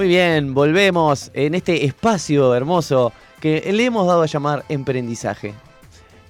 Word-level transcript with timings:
Muy 0.00 0.08
bien, 0.08 0.54
volvemos 0.54 1.30
en 1.34 1.54
este 1.54 1.84
espacio 1.84 2.54
hermoso 2.54 3.12
que 3.38 3.70
le 3.70 3.84
hemos 3.84 4.06
dado 4.06 4.22
a 4.22 4.26
llamar 4.26 4.64
emprendizaje. 4.70 5.52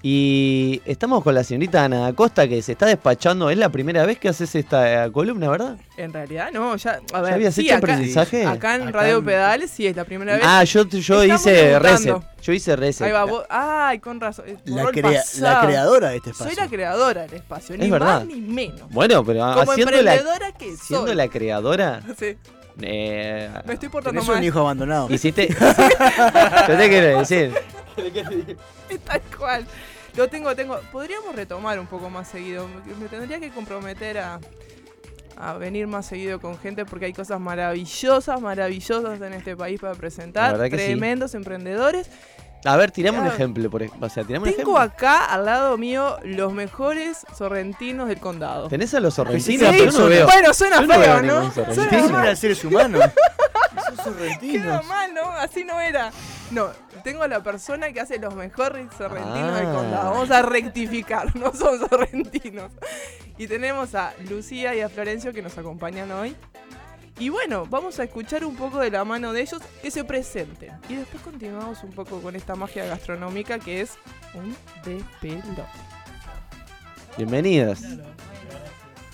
Y 0.03 0.83
estamos 0.85 1.23
con 1.23 1.37
la 1.37 1.45
señorita 1.45 1.85
Ana 1.85 2.09
Acosta 2.09 2.49
que 2.49 2.61
se 2.63 2.73
está 2.73 2.87
despachando. 2.87 3.49
Es 3.49 3.57
la 3.57 3.69
primera 3.69 4.05
vez 4.05 4.19
que 4.19 4.29
haces 4.29 4.53
esta 4.57 5.09
columna, 5.13 5.49
¿verdad? 5.49 5.77
En 5.97 6.13
realidad, 6.13 6.49
no, 6.53 6.75
ya. 6.75 6.95
A 6.95 7.17
¿Ya 7.19 7.21
ver, 7.21 7.35
habías 7.35 7.55
sí, 7.55 7.61
hecho 7.61 7.77
acá, 7.77 7.93
aprendizaje? 7.93 8.45
acá 8.45 8.75
en 8.75 8.83
Acá 8.89 8.91
Radio 8.91 9.19
en- 9.19 9.25
Pedales 9.25 9.71
sí 9.71 9.87
es 9.87 9.95
la 9.95 10.05
primera 10.05 10.33
vez. 10.35 10.43
Ah, 10.45 10.65
yo, 10.65 10.85
yo 10.89 11.23
hice 11.23 11.79
reset. 11.79 12.17
Yo 12.43 12.53
hice 12.53 12.75
reset. 12.75 13.07
Ahí 13.07 13.13
va, 13.13 13.23
vos- 13.23 13.45
Ay, 13.49 14.01
con 14.01 14.19
razón. 14.21 14.47
La, 14.65 14.87
crea- 14.87 15.23
creadora 15.63 16.09
de 16.09 16.17
este 16.17 16.31
espacio. 16.31 16.55
Soy 16.57 16.65
la 16.65 16.69
creadora 16.69 17.23
del 17.23 17.35
espacio, 17.35 17.77
Es 17.77 17.81
ni 17.81 17.89
verdad. 17.89 18.19
más 18.19 18.27
ni 18.27 18.41
menos. 18.41 18.91
Bueno, 18.91 19.25
pero 19.25 19.39
Como 19.55 19.71
haciendo 19.71 19.93
la, 19.93 20.15
emprendedora 20.17 20.51
que 20.59 20.77
siendo 20.77 21.07
soy. 21.07 21.15
la 21.15 21.29
creadora, 21.29 22.01
Sí, 22.19 22.37
eh, 22.83 23.51
me 23.65 23.75
estoy 23.75 23.89
portando 23.89 24.21
Tenés 24.21 24.29
un 24.29 24.35
mal. 24.37 24.45
hijo 24.45 24.61
abandonado. 24.61 25.09
hiciste... 25.13 25.49
yo 26.69 26.77
te 26.77 26.89
quiero 26.89 27.19
decir, 27.21 27.55
Tal 29.05 29.21
cual. 29.39 29.67
Lo 30.17 30.29
tengo, 30.29 30.55
tengo. 30.57 30.81
Podríamos 30.91 31.35
retomar 31.35 31.79
un 31.79 31.87
poco 31.87 32.11
más 32.11 32.29
seguido. 32.29 32.67
Me- 32.99 33.09
tendría 33.09 33.39
que 33.39 33.51
comprometer 33.51 34.19
a, 34.19 34.41
a 35.37 35.53
venir 35.55 35.87
más 35.87 36.07
seguido 36.07 36.41
con 36.41 36.59
gente 36.59 36.85
porque 36.85 37.07
hay 37.07 37.13
cosas 37.13 37.39
maravillosas, 37.41 38.41
maravillosas 38.41 39.21
en 39.21 39.35
este 39.35 39.57
país 39.57 39.81
para 39.81 39.95
presentar. 39.95 40.59
Sí. 40.65 40.71
Tremendos 40.71 41.35
emprendedores. 41.35 42.11
A 42.65 42.77
ver, 42.77 42.91
tirame 42.91 43.21
un 43.21 43.27
ejemplo. 43.27 43.71
Por, 43.71 43.83
o 44.01 44.09
sea, 44.09 44.25
tirame 44.25 44.49
un 44.49 44.55
Tengo 44.57 44.77
ejemplo. 44.77 44.79
acá 44.79 45.25
al 45.27 45.45
lado 45.47 45.77
mío 45.79 46.19
los 46.25 46.53
mejores 46.53 47.27
sorrentinos 47.37 48.09
del 48.09 48.21
condado. 48.21 48.69
¿Tenés 48.69 48.93
a 48.95 49.01
los 49.01 49.15
Sí, 49.15 49.17
sorrentinos? 49.17 49.75
sí, 49.75 49.85
yo 49.87 49.93
no 49.93 50.07
veo. 50.07 50.27
Bueno, 50.27 50.55
suena 50.55 50.77
yo 50.81 50.87
no 50.87 50.89
veo 50.99 51.03
feo, 51.03 51.23
ningún 51.23 51.27
¿no? 51.27 51.51
sorrentino. 51.53 51.75
Suena 51.75 51.83
Ustedes 51.91 52.11
mal. 52.13 52.25
eran 52.25 52.37
seres 52.37 52.65
humanos. 52.65 53.05
Son 53.81 53.95
Queda 53.97 54.05
sorrentinos. 54.05 54.87
mal, 54.87 55.15
¿no? 55.15 55.23
Así 55.33 55.65
no 55.65 55.81
era. 55.81 56.11
No, 56.51 56.69
tengo 57.05 57.23
a 57.23 57.29
la 57.29 57.43
persona 57.43 57.93
que 57.93 58.01
hace 58.01 58.19
los 58.19 58.35
mejores 58.35 58.87
sorrentinos 58.97 59.55
del 59.57 59.67
Ah. 59.67 59.73
condado. 59.73 60.11
Vamos 60.11 60.31
a 60.31 60.43
rectificar, 60.43 61.35
no 61.37 61.53
son 61.55 61.79
sorrentinos. 61.89 62.71
Y 63.39 63.47
tenemos 63.47 63.95
a 63.95 64.13
Lucía 64.29 64.75
y 64.75 64.81
a 64.81 64.89
Florencio 64.89 65.33
que 65.33 65.43
nos 65.43 65.57
acompañan 65.59 66.11
hoy. 66.13 66.37
Y 67.21 67.29
bueno, 67.29 67.67
vamos 67.67 68.01
a 68.01 68.05
escuchar 68.05 68.47
un 68.47 68.57
poco 68.57 68.79
de 68.79 68.91
la 68.91 69.05
mano 69.05 69.35
de 69.35 69.43
ellos 69.43 69.61
que 69.83 69.91
se 69.91 70.05
presenten. 70.05 70.73
Y 70.89 70.95
después 70.95 71.23
continuamos 71.23 71.85
un 71.85 71.91
poco 71.91 72.19
con 72.23 72.35
esta 72.35 72.57
magia 72.57 72.87
gastronómica 72.87 73.59
que 73.59 73.83
es 73.83 73.99
un 74.33 74.57
despelote. 74.83 75.63
Bienvenidos. 77.19 77.83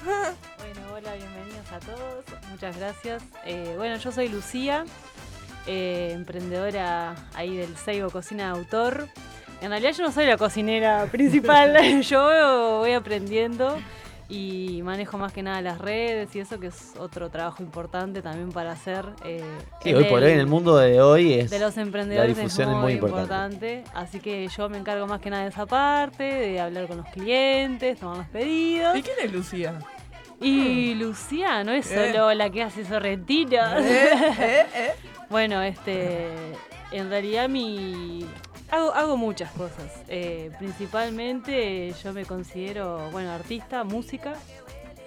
Bueno, 0.04 0.92
hola, 0.94 1.14
bienvenidos 1.16 1.72
a 1.72 1.80
todos. 1.80 2.24
Muchas 2.48 2.78
gracias. 2.78 3.24
Eh, 3.44 3.74
bueno, 3.76 3.96
yo 3.96 4.12
soy 4.12 4.28
Lucía, 4.28 4.84
eh, 5.66 6.12
emprendedora 6.14 7.16
ahí 7.34 7.56
del 7.56 7.76
Seibo 7.76 8.10
Cocina 8.10 8.52
de 8.52 8.60
Autor. 8.60 9.08
En 9.60 9.70
realidad 9.70 9.90
yo 9.90 10.04
no 10.04 10.12
soy 10.12 10.26
la 10.26 10.36
cocinera 10.36 11.06
principal, 11.06 11.76
yo 12.02 12.78
voy 12.78 12.92
aprendiendo 12.92 13.76
y 14.28 14.80
manejo 14.82 15.18
más 15.18 15.32
que 15.32 15.42
nada 15.42 15.60
las 15.62 15.78
redes 15.78 16.34
y 16.34 16.40
eso 16.40 16.58
que 16.58 16.68
es 16.68 16.94
otro 16.98 17.30
trabajo 17.30 17.62
importante 17.62 18.22
también 18.22 18.50
para 18.50 18.72
hacer. 18.72 19.06
eh, 19.24 19.42
Sí, 19.82 19.94
hoy 19.94 20.04
por 20.04 20.22
hoy 20.22 20.32
en 20.32 20.40
el 20.40 20.46
mundo 20.46 20.76
de 20.76 21.00
hoy 21.00 21.34
es... 21.34 21.50
de 21.50 21.58
los 21.60 21.76
emprendedores 21.76 22.36
difusión 22.36 22.70
es 22.70 22.74
es 22.74 22.80
muy, 22.82 22.92
importante. 22.94 23.84
Así 23.94 24.18
que 24.20 24.48
yo 24.48 24.68
me 24.68 24.78
encargo 24.78 25.06
más 25.06 25.20
que 25.20 25.30
nada 25.30 25.44
de 25.44 25.50
esa 25.50 25.66
parte, 25.66 26.24
de 26.24 26.60
hablar 26.60 26.88
con 26.88 26.98
los 26.98 27.06
clientes, 27.08 27.98
tomar 28.00 28.18
los 28.18 28.26
pedidos. 28.28 28.96
¿Y 28.96 29.02
quién 29.02 29.16
es 29.22 29.32
Lucía? 29.32 29.78
Y 30.40 30.94
Lucía 30.94 31.64
no 31.64 31.72
es 31.72 31.90
Eh. 31.90 32.12
solo 32.12 32.34
la 32.34 32.50
que 32.50 32.62
hace 32.62 32.84
sorrentinos. 32.84 33.80
¿Eh? 33.80 34.10
¿Eh? 34.40 34.66
¿Eh? 34.74 34.90
bueno, 35.30 35.62
este. 35.62 36.28
En 36.92 37.08
realidad 37.10 37.48
mi. 37.48 38.26
Hago, 38.70 38.92
hago 38.92 39.16
muchas 39.16 39.50
cosas. 39.52 39.90
Eh, 40.08 40.50
principalmente 40.58 41.94
yo 42.02 42.12
me 42.12 42.24
considero, 42.24 43.10
bueno, 43.10 43.30
artista, 43.30 43.84
música. 43.84 44.34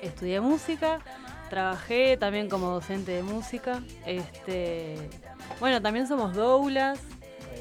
Estudié 0.02 0.40
música. 0.40 1.00
Trabajé 1.50 2.16
también 2.18 2.50
como 2.50 2.70
docente 2.70 3.12
de 3.12 3.24
música. 3.24 3.82
Este. 4.06 4.96
Bueno, 5.60 5.82
también 5.82 6.08
somos 6.08 6.36
doulas. 6.36 7.00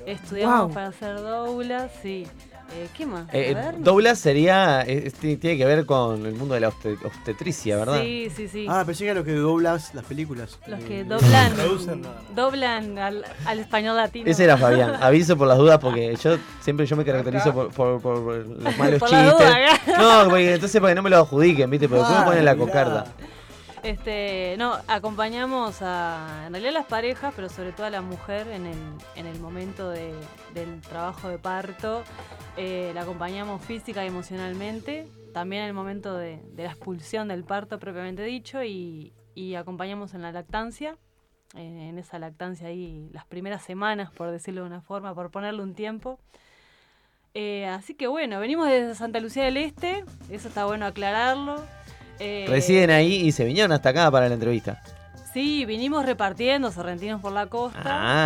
Estudiamos 0.07 0.73
para 0.73 0.93
ser 0.93 1.17
doulas, 1.21 1.91
sí. 2.03 2.27
Eh, 2.71 2.89
¿Qué 2.97 3.07
más? 3.07 3.27
Eh. 3.33 3.57
Douglas 3.79 4.19
sería, 4.19 4.83
eh, 4.87 5.11
ti- 5.19 5.37
tiene 5.39 5.57
que 5.57 5.65
ver 5.65 5.87
con 5.87 6.27
el 6.27 6.35
mundo 6.35 6.55
de 6.55 6.61
la 6.61 6.69
obstet- 6.71 7.03
obstetricia, 7.05 7.77
¿verdad? 7.79 8.03
Sí, 8.03 8.31
sí, 8.35 8.47
sí. 8.47 8.67
Ah, 8.69 8.83
pensé 8.85 9.05
que 9.05 9.11
era 9.11 9.21
lo 9.21 9.25
que 9.25 9.33
doblas 9.33 9.95
las 9.95 10.05
películas. 10.05 10.59
Los 10.67 10.81
Eh, 10.81 10.85
que 10.87 11.05
doblan, 11.05 11.55
traducen, 11.55 12.03
no. 12.03 12.09
doblan 12.35 12.99
al, 12.99 13.25
al 13.47 13.59
español 13.61 13.97
latino. 13.97 14.31
Ese 14.31 14.45
era 14.45 14.57
Fabián. 14.59 14.95
Aviso 15.01 15.37
por 15.37 15.49
las 15.49 15.57
dudas 15.59 15.79
porque 15.79 16.15
yo 16.23 16.37
siempre 16.61 16.85
yo 16.85 16.95
me 16.97 17.05
caracterizo 17.05 17.53
por, 17.55 17.71
por- 17.73 18.01
por 18.03 18.19
los 18.47 18.77
malos 18.79 19.01
Por 19.01 19.11
la 19.13 19.25
chistes. 19.31 19.49
acá. 19.49 20.03
no, 20.25 20.29
porque 20.31 20.55
entonces 20.55 20.81
para 20.81 20.91
que 20.93 20.97
no 20.97 21.03
me 21.03 21.11
lo 21.11 21.17
adjudiquen, 21.19 21.71
¿viste? 21.71 21.89
Porque 21.89 22.01
después 22.01 22.19
me 22.19 22.23
Ah, 22.23 22.27
ponen 22.29 22.45
la 22.45 22.55
mirá. 22.55 22.67
cocarda. 22.67 23.07
Este, 23.89 24.57
no, 24.59 24.75
acompañamos 24.87 25.81
a, 25.81 26.45
en 26.47 26.53
realidad 26.53 26.77
a 26.77 26.81
las 26.81 26.87
parejas, 26.87 27.33
pero 27.35 27.49
sobre 27.49 27.73
todo 27.73 27.87
a 27.87 27.91
la 27.91 28.03
mujer 28.03 28.47
en 28.49 28.67
el, 28.67 28.77
en 29.17 29.25
el 29.25 29.41
momento 29.41 29.89
de- 29.89 30.13
del 30.53 30.83
trabajo 30.83 31.31
de 31.31 31.39
parto. 31.39 32.05
Eh, 32.59 32.93
la 32.93 33.01
acompañamos 33.01 33.65
física 33.65 34.05
y 34.05 34.09
emocionalmente, 34.09 35.09
también 35.33 35.63
en 35.63 35.69
el 35.69 35.75
momento 35.75 36.15
de, 36.15 36.39
la 36.55 36.67
expulsión 36.67 37.29
del 37.29 37.45
parto 37.45 37.79
propiamente 37.79 38.23
dicho, 38.25 38.63
y, 38.63 39.15
acompañamos 39.57 40.13
en 40.13 40.21
la 40.21 40.33
lactancia, 40.33 40.99
en 41.55 41.97
esa 41.97 42.19
lactancia 42.19 42.69
ahí, 42.69 43.09
las 43.15 43.25
primeras 43.25 43.63
semanas, 43.63 44.11
por 44.11 44.31
decirlo 44.31 44.61
de 44.61 44.67
una 44.67 44.83
forma, 44.83 45.15
por 45.15 45.31
ponerle 45.31 45.63
un 45.63 45.75
tiempo. 45.75 46.19
Eh, 47.33 47.65
así 47.65 47.95
que 47.95 48.07
bueno, 48.07 48.39
venimos 48.39 48.69
desde 48.69 48.95
Santa 48.95 49.19
Lucía 49.21 49.45
del 49.45 49.57
Este, 49.57 50.05
eso 50.29 50.49
está 50.49 50.67
bueno 50.67 50.85
aclararlo. 50.85 51.78
Eh, 52.19 52.47
Residen 52.49 52.91
ahí 52.91 53.15
y 53.15 53.33
se 53.33 53.45
vinieron 53.45 53.73
hasta 53.73 53.91
acá 53.91 54.11
para 54.11 54.29
la 54.29 54.35
entrevista. 54.35 54.83
Sí, 55.33 55.65
vinimos 55.67 56.05
repartiendo 56.07 56.73
sorrentinos 56.73 57.21
por 57.21 57.33
la 57.33 57.47
costa 57.47 57.81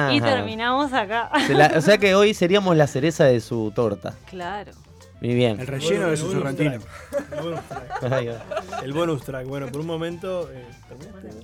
Ah. 0.08 0.12
y 0.14 0.20
terminamos 0.20 0.92
acá. 0.92 1.30
Se 1.46 1.52
la- 1.54 1.72
o 1.76 1.80
sea 1.80 1.98
que 1.98 2.14
hoy 2.14 2.32
seríamos 2.32 2.76
la 2.76 2.86
cereza 2.86 3.24
de 3.24 3.40
su 3.40 3.72
torta. 3.74 4.14
claro. 4.30 4.72
Muy 5.20 5.34
bien. 5.34 5.60
El 5.60 5.68
relleno 5.68 6.08
de 6.08 6.16
su 6.16 6.32
sorrentino. 6.32 6.72
El 6.72 7.40
bonus 7.40 7.60
track. 7.68 8.82
El 8.82 8.92
bonus 8.92 9.22
track. 9.22 9.46
Bueno, 9.46 9.66
por 9.68 9.80
un 9.82 9.86
momento. 9.86 10.50
eh. 10.52 10.64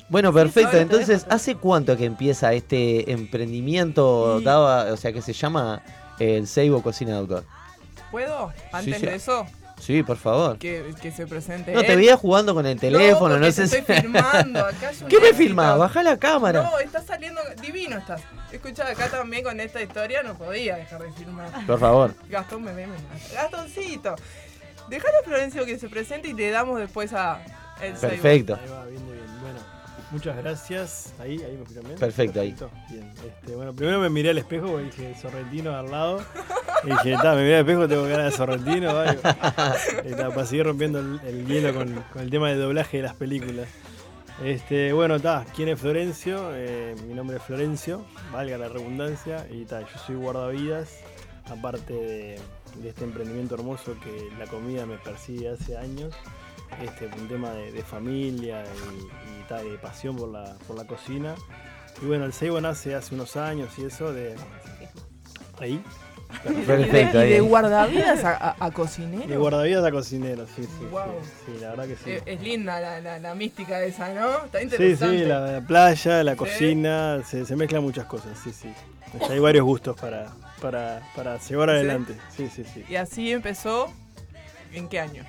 Bueno, 0.08 0.32
perfecto. 0.32 0.76
Entonces. 0.76 1.24
¿hace 1.30 1.54
cuánto 1.54 1.96
que 1.96 2.04
empieza 2.04 2.52
este 2.54 3.12
emprendimiento 3.12 4.40
dado, 4.40 4.66
a- 4.66 4.92
o 4.92 4.96
sea, 4.96 5.12
que 5.12 5.22
se 5.22 5.32
llama 5.32 5.80
el 6.18 6.48
Seibo 6.48 6.82
Cocina 6.82 7.12
de 7.12 7.18
Autor? 7.18 7.44
¿Puedo? 8.10 8.52
Antes 8.72 8.98
sí. 8.98 9.06
de 9.06 9.14
eso, 9.14 9.46
Sí, 9.80 10.02
por 10.02 10.16
favor. 10.16 10.58
que, 10.58 10.94
que 11.00 11.10
se 11.10 11.26
presente. 11.26 11.72
No, 11.72 11.82
te 11.82 11.96
veía 11.96 12.16
jugando 12.16 12.54
con 12.54 12.66
el 12.66 12.78
teléfono, 12.78 13.36
no, 13.36 13.40
porque 13.40 13.52
sé 13.52 13.62
te 13.62 13.68
si... 13.68 13.76
estoy 13.76 13.96
filmando. 13.96 14.64
Acá 14.64 14.90
un 15.02 15.08
¿Qué 15.08 15.20
me 15.20 15.32
filmás? 15.32 15.78
Baja 15.78 16.02
la 16.02 16.18
cámara. 16.18 16.62
No, 16.62 16.78
está 16.78 17.02
saliendo 17.02 17.40
divino 17.62 17.98
estás. 17.98 18.22
Escucha, 18.52 18.88
acá 18.88 19.08
también 19.08 19.44
con 19.44 19.60
esta 19.60 19.82
historia 19.82 20.22
no 20.22 20.34
podía 20.36 20.76
dejar 20.76 21.02
de 21.02 21.12
filmar. 21.12 21.66
Por 21.66 21.78
favor. 21.78 22.14
Gastón 22.28 22.64
me 22.64 22.72
ve, 22.72 22.86
me 22.86 22.94
mata. 22.94 23.34
Gastoncito. 23.34 24.14
Dejale 24.88 25.18
a 25.18 25.24
Florencio 25.24 25.66
que 25.66 25.78
se 25.78 25.88
presente 25.88 26.28
y 26.28 26.32
le 26.32 26.50
damos 26.50 26.78
después 26.78 27.12
a 27.12 27.40
el. 27.82 27.94
Perfecto. 27.94 28.58
Ahí 28.60 28.68
va, 28.70 28.84
bien, 28.86 29.06
bien. 29.06 29.18
Muchas 30.10 30.36
gracias. 30.36 31.12
Ahí, 31.18 31.42
ahí 31.42 31.56
me 31.56 31.62
escuchan 31.62 31.84
bien. 31.84 31.98
Perfecto, 31.98 32.40
ahí. 32.40 32.54
Bien. 32.90 33.12
Este, 33.26 33.54
bueno, 33.54 33.74
primero 33.74 34.00
me 34.00 34.08
miré 34.08 34.30
al 34.30 34.38
espejo 34.38 34.68
porque 34.68 34.84
dije 34.84 35.14
Sorrentino 35.20 35.74
al 35.76 35.90
lado. 35.90 36.22
Y 36.84 36.90
dije, 36.90 37.14
está, 37.14 37.34
me 37.34 37.42
miré 37.42 37.56
al 37.56 37.60
espejo, 37.62 37.88
tengo 37.88 38.08
cara 38.08 38.26
de 38.26 38.30
Sorrentino. 38.30 38.94
vale. 38.94 39.18
Está, 40.04 40.28
para 40.28 40.46
seguir 40.46 40.64
rompiendo 40.64 41.00
el, 41.00 41.20
el 41.26 41.44
hielo 41.44 41.74
con, 41.74 41.92
con 42.12 42.22
el 42.22 42.30
tema 42.30 42.50
de 42.50 42.54
doblaje 42.54 42.98
de 42.98 43.02
las 43.02 43.14
películas. 43.16 43.66
Este, 44.44 44.92
bueno, 44.92 45.16
está, 45.16 45.44
¿quién 45.56 45.68
es 45.68 45.80
Florencio? 45.80 46.50
Eh, 46.54 46.94
mi 47.08 47.14
nombre 47.14 47.38
es 47.38 47.42
Florencio, 47.42 48.04
valga 48.32 48.56
la 48.56 48.68
redundancia, 48.68 49.44
y 49.50 49.64
ta, 49.64 49.80
yo 49.80 49.98
soy 50.06 50.14
guardavidas, 50.14 51.00
aparte 51.50 51.92
de, 51.92 52.40
de 52.80 52.88
este 52.88 53.02
emprendimiento 53.02 53.56
hermoso 53.56 53.96
que 54.00 54.28
la 54.38 54.46
comida 54.46 54.86
me 54.86 54.96
persigue 54.98 55.48
hace 55.48 55.76
años, 55.76 56.14
este, 56.82 57.06
un 57.20 57.28
tema 57.28 57.50
de, 57.50 57.72
de 57.72 57.82
familia 57.82 58.64
y, 58.64 59.66
y 59.66 59.70
de 59.70 59.78
pasión 59.78 60.16
por 60.16 60.28
la, 60.28 60.56
por 60.66 60.76
la 60.76 60.84
cocina. 60.86 61.34
Y 62.02 62.06
bueno, 62.06 62.24
el 62.24 62.32
Seibo 62.32 62.60
nace 62.60 62.94
hace 62.94 63.14
unos 63.14 63.36
años 63.36 63.70
y 63.78 63.84
eso 63.84 64.12
de... 64.12 64.36
Ahí. 65.60 65.82
Perfecto, 66.66 67.24
Y 67.24 67.30
de 67.30 67.40
guardavidas 67.40 68.22
a, 68.22 68.36
a- 68.36 68.56
a 68.66 68.70
cocinero. 68.70 69.26
De 69.26 69.36
guardavidas 69.36 69.84
a 69.84 69.90
cocinero, 69.90 70.46
sí, 70.54 70.62
sí. 70.64 70.86
Guau. 70.90 71.08
Sí, 71.22 71.52
sí, 71.54 71.58
la 71.60 71.70
verdad 71.70 71.86
que 71.86 71.96
sí. 71.96 72.22
Es 72.26 72.40
linda 72.42 72.78
la, 72.80 73.00
la, 73.00 73.18
la 73.18 73.34
mística 73.34 73.82
esa, 73.82 74.12
¿no? 74.12 74.44
Está 74.44 74.58
Sí, 74.58 74.64
interesante. 74.64 75.18
sí, 75.20 75.24
la, 75.24 75.40
la 75.40 75.60
playa, 75.66 76.22
la 76.22 76.32
Sí. 76.32 76.36
cocina, 76.38 77.22
se, 77.26 77.44
se 77.46 77.56
mezclan 77.56 77.82
muchas 77.82 78.04
cosas, 78.06 78.38
sí, 78.44 78.52
sí. 78.52 78.72
Hay 79.30 79.38
varios 79.38 79.64
gustos 79.64 79.98
para, 79.98 80.30
para, 80.60 81.02
para 81.16 81.38
llevar 81.38 81.70
¿Sí? 81.70 81.74
adelante. 81.76 82.14
Sí, 82.36 82.48
sí, 82.54 82.62
sí. 82.62 82.84
Y 82.88 82.96
así 82.96 83.32
empezó. 83.32 83.90
¿En 84.72 84.86
qué 84.86 85.00
año? 85.00 85.24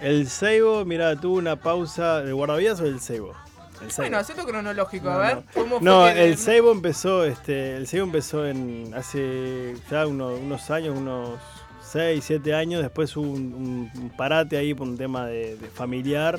El 0.00 0.28
Seibo, 0.28 0.84
mira, 0.84 1.16
tuvo 1.16 1.36
una 1.36 1.56
pausa. 1.56 2.22
¿De 2.22 2.32
guardavidas 2.32 2.80
o 2.80 2.84
del 2.84 3.00
Seibo? 3.00 3.32
El 3.82 3.88
Bueno, 3.96 4.18
cronológico, 4.46 5.04
No, 5.06 5.10
a 5.12 5.18
ver. 5.18 5.36
no. 5.36 5.42
¿Cómo 5.54 5.68
fue 5.78 5.80
No, 5.84 6.08
el 6.08 6.36
Seibo 6.38 6.72
empezó, 6.72 7.24
este, 7.24 7.76
el 7.76 7.86
Seibo 7.86 8.04
empezó 8.06 8.46
en 8.46 8.92
hace 8.94 9.74
ya 9.90 10.06
uno- 10.06 10.34
unos 10.34 10.70
años, 10.70 10.96
unos 10.98 11.38
6, 11.82 12.24
7 12.24 12.54
años. 12.54 12.82
Después 12.82 13.14
hubo 13.16 13.30
un, 13.30 14.12
parate 14.16 14.56
ahí 14.56 14.72
por 14.74 14.86
un 14.88 14.96
tema 14.96 15.26
de, 15.26 15.56
de 15.56 15.68
familiar, 15.68 16.38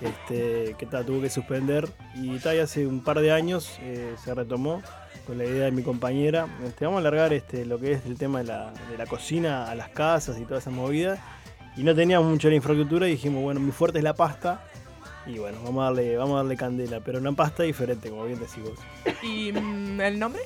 este, 0.00 0.74
que 0.78 0.86
ta, 0.86 1.04
tuvo 1.04 1.20
que 1.22 1.30
suspender. 1.30 1.88
Y 2.14 2.38
ta, 2.38 2.54
y 2.54 2.58
hace 2.58 2.86
un 2.86 3.02
par 3.02 3.20
de 3.20 3.32
años 3.32 3.76
eh, 3.80 4.14
se 4.22 4.34
retomó 4.34 4.80
con 5.26 5.38
la 5.38 5.44
idea 5.44 5.64
de 5.64 5.72
mi 5.72 5.82
compañera. 5.82 6.46
Este, 6.64 6.84
vamos 6.84 6.98
a 6.98 7.00
alargar 7.00 7.32
este, 7.32 7.66
lo 7.66 7.78
que 7.80 7.92
es 7.92 8.06
el 8.06 8.16
tema 8.16 8.38
de 8.38 8.44
la, 8.44 8.72
de 8.90 8.96
la 8.96 9.06
cocina 9.06 9.68
a 9.68 9.74
las 9.74 9.88
casas 9.88 10.38
y 10.38 10.44
todas 10.44 10.62
esas 10.64 10.72
movidas. 10.74 11.18
Y 11.76 11.82
no 11.82 11.94
teníamos 11.94 12.28
mucha 12.30 12.48
la 12.48 12.54
infraestructura 12.54 13.06
y 13.06 13.12
dijimos, 13.12 13.42
bueno, 13.42 13.60
mi 13.60 13.70
fuerte 13.72 13.98
es 13.98 14.04
la 14.04 14.14
pasta. 14.14 14.62
Y 15.26 15.38
bueno, 15.38 15.58
vamos 15.64 15.82
a 15.82 15.84
darle, 15.86 16.16
vamos 16.16 16.34
a 16.34 16.36
darle 16.38 16.56
candela, 16.56 17.00
pero 17.00 17.18
una 17.18 17.32
pasta 17.32 17.64
diferente, 17.64 18.08
como 18.10 18.24
bien 18.24 18.38
decís 18.38 18.62
vos. 18.62 18.78
¿Y 19.22 19.52
mm, 19.52 20.00
el 20.00 20.18
nombre? 20.18 20.40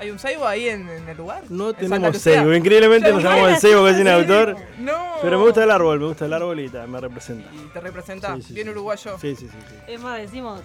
¿Hay 0.00 0.10
un 0.12 0.18
Seibo 0.20 0.46
ahí 0.46 0.68
en, 0.68 0.88
en 0.88 1.08
el 1.08 1.16
lugar? 1.16 1.42
No 1.50 1.70
¿En 1.70 1.74
Santa 1.74 1.96
tenemos? 1.96 2.18
Seibo, 2.18 2.54
increíblemente 2.54 3.10
nos 3.12 3.20
llamamos 3.22 3.50
el 3.50 3.56
Seibo 3.56 3.80
Cocina 3.82 4.16
de 4.16 4.20
Autor. 4.22 4.56
No. 4.78 4.94
Pero 5.20 5.38
me 5.38 5.44
gusta 5.44 5.64
el 5.64 5.70
árbol, 5.72 5.98
me 5.98 6.06
gusta 6.06 6.26
el 6.26 6.32
árbol 6.32 6.60
y 6.60 6.68
ta, 6.68 6.86
me 6.86 7.00
representa. 7.00 7.50
Y 7.52 7.58
te 7.72 7.80
representa, 7.80 8.36
Sí, 8.36 8.42
sí, 8.42 8.54
bien 8.54 8.68
sí. 8.68 8.70
uruguayo. 8.70 9.18
Sí, 9.18 9.34
sí, 9.34 9.48
sí. 9.48 9.56
sí. 9.68 9.74
Es 9.88 10.00
más, 10.00 10.18
decimos, 10.20 10.60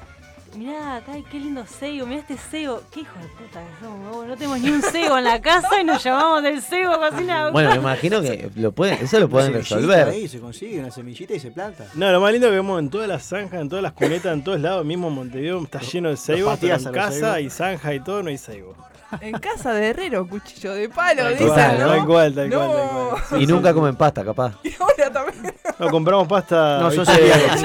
mirá, 0.55 0.97
acá 0.97 1.13
qué 1.31 1.39
lindo 1.39 1.65
cego, 1.65 2.05
mirá 2.05 2.21
este 2.21 2.37
cego. 2.37 2.81
Qué 2.91 3.01
hijo 3.01 3.13
de 3.19 3.27
puta 3.27 3.59
que 3.61 3.85
somos, 3.85 4.27
no 4.27 4.33
tenemos 4.35 4.59
ni 4.59 4.69
un 4.69 4.81
cego 4.81 5.17
en 5.17 5.23
la 5.23 5.41
casa 5.41 5.81
y 5.81 5.83
nos 5.83 6.03
llamamos 6.03 6.43
del 6.43 6.61
cego 6.61 6.97
cocina. 6.99 7.49
Bueno, 7.49 7.69
me 7.71 7.75
imagino 7.77 8.21
que 8.21 8.49
lo 8.55 8.71
pueden, 8.71 8.99
eso 9.03 9.19
lo 9.19 9.29
pueden 9.29 9.53
resolver. 9.53 10.09
Ahí 10.09 10.27
se 10.27 10.39
consigue 10.39 10.79
una 10.79 10.91
semillita 10.91 11.33
y 11.33 11.39
se 11.39 11.51
planta. 11.51 11.85
No, 11.95 12.11
lo 12.11 12.19
más 12.21 12.31
lindo 12.31 12.47
que 12.47 12.55
vemos 12.55 12.79
en 12.79 12.89
todas 12.89 13.07
las 13.07 13.23
zanjas, 13.23 13.61
en 13.61 13.69
todas 13.69 13.83
las 13.83 13.93
cunetas, 13.93 14.33
en 14.33 14.43
todos 14.43 14.59
lados, 14.59 14.85
mismo 14.85 15.07
en 15.07 15.13
Montevideo 15.15 15.63
está 15.63 15.79
lleno 15.79 16.09
de 16.09 16.17
pero 16.25 16.45
patías 16.45 16.85
en 16.85 16.91
casa 16.91 17.39
y 17.39 17.49
zanja 17.49 17.93
y 17.93 17.99
todo 17.99 18.23
no 18.23 18.29
hay 18.29 18.37
Seibo. 18.37 18.75
En 19.21 19.33
casa 19.37 19.73
de 19.73 19.89
herrero, 19.89 20.27
cuchillo 20.27 20.73
de 20.73 20.89
palo, 20.89 21.21
Tal 21.21 21.33
dicen, 21.33 21.47
cual, 21.49 21.79
¿no? 21.79 21.87
tal 21.87 22.05
cual, 22.05 22.33
tal 22.33 22.49
no. 22.49 22.57
cual, 22.57 22.71
tal 22.71 23.21
cual. 23.29 23.41
Y 23.41 23.45
nunca 23.47 23.73
comen 23.73 23.95
pasta, 23.95 24.25
capaz. 24.25 24.53
Y 24.63 24.73
ahora 24.79 25.11
también. 25.11 25.53
No, 25.77 25.89
compramos 25.89 26.27
pasta, 26.27 26.79
No, 26.79 26.89
¿viste? 26.89 27.05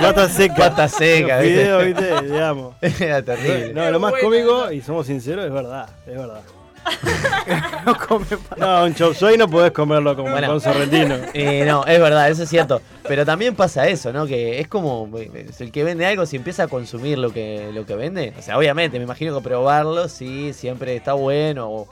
pasta 0.00 0.28
seca. 0.28 0.54
Pasta 0.56 0.88
seca, 0.88 1.38
¿viste? 1.38 1.58
fideos, 1.60 1.84
¿viste? 1.86 2.22
Digamos. 2.26 2.74
Era 3.00 3.22
terrible. 3.22 3.72
No, 3.74 3.90
lo 3.90 4.00
más 4.00 4.14
cómico, 4.20 4.70
y 4.72 4.80
somos 4.80 5.06
sinceros, 5.06 5.44
es 5.46 5.52
verdad, 5.52 5.88
es 6.06 6.16
verdad. 6.16 6.40
No 7.84 7.94
come 7.96 8.24
No, 8.56 8.84
un 8.84 8.94
chop 8.94 9.14
suey 9.14 9.36
no 9.36 9.48
podés 9.48 9.72
comerlo 9.72 10.16
como 10.16 10.30
Bueno. 10.30 10.48
con 10.48 10.60
sorrentino. 10.60 11.16
Eh, 11.34 11.64
no, 11.66 11.84
es 11.84 12.00
verdad, 12.00 12.30
eso 12.30 12.44
es 12.44 12.48
cierto. 12.48 12.80
Pero 13.06 13.26
también 13.26 13.54
pasa 13.54 13.86
eso, 13.88 14.12
¿no? 14.12 14.26
Que 14.26 14.60
es 14.60 14.68
como 14.68 15.08
el 15.18 15.72
que 15.72 15.84
vende 15.84 16.06
algo, 16.06 16.24
si 16.26 16.36
empieza 16.36 16.64
a 16.64 16.68
consumir 16.68 17.18
lo 17.18 17.30
que, 17.32 17.70
lo 17.74 17.84
que 17.84 17.94
vende, 17.94 18.32
o 18.38 18.42
sea, 18.42 18.56
obviamente, 18.58 18.98
me 18.98 19.04
imagino 19.04 19.36
que 19.36 19.42
probarlo, 19.42 20.08
sí, 20.08 20.52
siempre 20.54 20.96
está 20.96 21.12
bueno, 21.14 21.70
o 21.70 21.88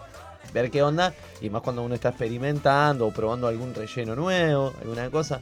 ver 0.55 0.71
qué 0.71 0.83
onda, 0.83 1.13
y 1.41 1.51
más 1.51 1.63
cuando 1.63 1.83
uno 1.83 1.95
está 1.95 2.11
experimentando 2.11 3.07
o 3.07 3.13
probando 3.13 3.49
algún 3.49 3.75
relleno 3.75 4.15
nuevo, 4.15 4.73
alguna 4.81 5.11
cosa. 5.11 5.41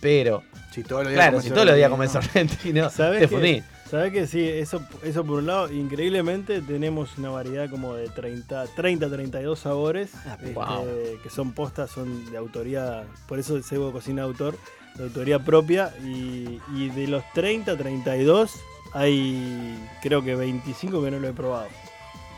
Pero, 0.00 0.42
Si 0.72 0.82
todos 0.82 1.04
los 1.04 1.12
días 1.12 1.18
claro, 1.20 1.32
comes 1.36 1.44
si 1.44 1.50
todos 1.50 1.66
los 1.66 1.76
días 1.76 1.90
comes 1.90 2.10
sorrentino. 2.10 2.48
sorrentino, 2.48 2.90
¿Sabés 2.90 3.20
te 3.20 3.28
fundí. 3.28 3.62
¿Sabés 3.90 4.12
que 4.12 4.26
sí? 4.26 4.42
Eso, 4.48 4.82
eso 5.04 5.24
por 5.24 5.38
un 5.38 5.46
lado, 5.46 5.72
increíblemente 5.72 6.60
tenemos 6.60 7.16
una 7.18 7.30
variedad 7.30 7.70
como 7.70 7.94
de 7.94 8.08
30, 8.08 8.66
30 8.74 9.08
32 9.08 9.58
sabores, 9.58 10.10
Ah, 10.26 10.36
este, 10.40 10.52
Wow. 10.54 10.86
que 11.22 11.30
son 11.30 11.52
postas, 11.52 11.90
son 11.90 12.28
de 12.30 12.36
autoría, 12.36 13.04
por 13.28 13.38
eso 13.38 13.54
el 13.56 13.62
Cebo 13.62 13.92
Cocina 13.92 14.22
Autor, 14.24 14.56
de 14.96 15.04
autoría 15.04 15.38
propia, 15.44 15.94
y, 16.04 16.60
y 16.74 16.88
de 16.90 17.06
los 17.06 17.22
30, 17.34 17.76
32 17.76 18.54
hay 18.92 19.78
creo 20.02 20.22
que 20.24 20.34
25 20.34 21.02
que 21.04 21.10
no 21.10 21.20
lo 21.20 21.28
he 21.28 21.32
probado. 21.32 21.68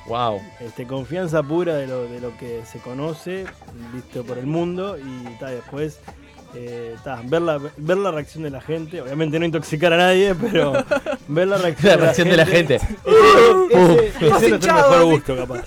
Wow. 0.07 0.41
Este, 0.61 0.87
confianza 0.87 1.43
pura 1.43 1.77
de 1.77 1.87
lo, 1.87 2.05
de 2.09 2.21
lo 2.21 2.37
que 2.37 2.63
se 2.67 2.79
conoce, 2.79 3.47
visto 3.95 4.23
por 4.25 4.37
el 4.39 4.47
mundo, 4.47 4.99
y 4.99 5.25
ta, 5.39 5.47
después 5.49 5.99
eh, 6.55 6.97
ta, 7.05 7.21
ver, 7.25 7.43
la, 7.43 7.59
ver 7.77 7.97
la 7.99 8.11
reacción 8.11 8.45
de 8.45 8.51
la 8.51 8.61
gente, 8.61 9.01
obviamente 9.01 9.39
no 9.39 9.45
intoxicar 9.45 9.93
a 9.93 9.97
nadie, 9.97 10.35
pero 10.35 10.73
ver 11.29 11.49
la 11.49 11.59
reacción, 11.59 11.91
La 11.93 11.97
reacción 11.97 12.29
de 12.29 12.37
la 12.37 12.47
gente. 12.47 12.75
Es 14.21 14.51
mejor 14.51 15.05
gusto, 15.05 15.37
capaz. 15.37 15.65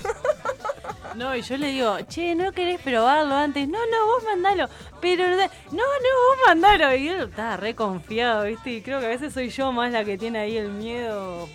No, 1.16 1.36
y 1.36 1.42
yo 1.42 1.58
le 1.58 1.68
digo, 1.68 1.98
che, 2.08 2.34
¿no 2.34 2.52
querés 2.52 2.82
probarlo 2.82 3.36
antes? 3.36 3.68
No, 3.68 3.78
no, 3.78 4.06
vos 4.08 4.24
mandalo. 4.24 4.68
Pero, 5.02 5.28
no, 5.30 5.38
no, 5.38 5.78
vos 5.78 6.38
mandalo. 6.48 6.96
Y 6.96 7.10
él 7.10 7.30
está 7.30 7.58
re 7.58 7.76
confiado, 7.76 8.46
¿viste? 8.46 8.72
Y 8.72 8.82
creo 8.82 9.00
que 9.00 9.06
a 9.06 9.10
veces 9.10 9.34
soy 9.34 9.50
yo 9.50 9.72
más 9.72 9.92
la 9.92 10.04
que 10.04 10.18
tiene 10.18 10.40
ahí 10.40 10.58
el 10.58 10.70
miedo, 10.70 11.48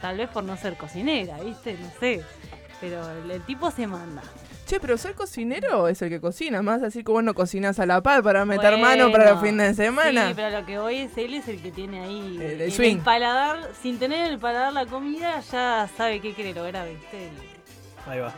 tal 0.00 0.18
vez 0.18 0.28
por 0.28 0.44
no 0.44 0.56
ser 0.58 0.76
cocinera, 0.76 1.38
¿viste? 1.38 1.74
No 1.80 1.88
sé. 2.00 2.22
Pero 2.80 3.00
el, 3.10 3.30
el 3.30 3.42
tipo 3.42 3.70
se 3.70 3.86
manda. 3.86 4.22
Che, 4.66 4.80
pero 4.80 4.96
ser 4.96 5.14
cocinero 5.14 5.88
es 5.88 6.00
el 6.00 6.08
que 6.08 6.20
cocina, 6.20 6.62
más 6.62 6.82
así 6.82 7.04
como 7.04 7.20
no 7.20 7.34
cocinas 7.34 7.78
a 7.78 7.84
la 7.86 8.02
par 8.02 8.22
para 8.22 8.44
meter 8.46 8.70
Bueno, 8.78 8.86
mano 8.86 9.12
para 9.12 9.30
el 9.32 9.38
fin 9.38 9.58
de 9.58 9.74
semana. 9.74 10.28
Sí, 10.28 10.32
pero 10.34 10.58
lo 10.58 10.64
que 10.64 10.78
voy 10.78 10.96
es 10.98 11.18
él 11.18 11.34
es 11.34 11.46
el 11.48 11.60
que 11.60 11.70
tiene 11.70 12.00
ahí 12.00 12.36
El- 12.36 12.42
el 12.42 12.60
en 12.62 12.70
swing. 12.72 12.96
el 12.96 13.02
paladar, 13.02 13.70
sin 13.82 13.98
tener 13.98 14.30
el 14.30 14.38
paladar 14.38 14.72
la 14.72 14.86
comida, 14.86 15.40
ya 15.52 15.88
sabe 15.96 16.20
qué 16.20 16.32
quiere 16.32 16.54
lograr, 16.54 16.88
¿viste? 16.88 17.28
Ahí 18.06 18.20
va. 18.20 18.32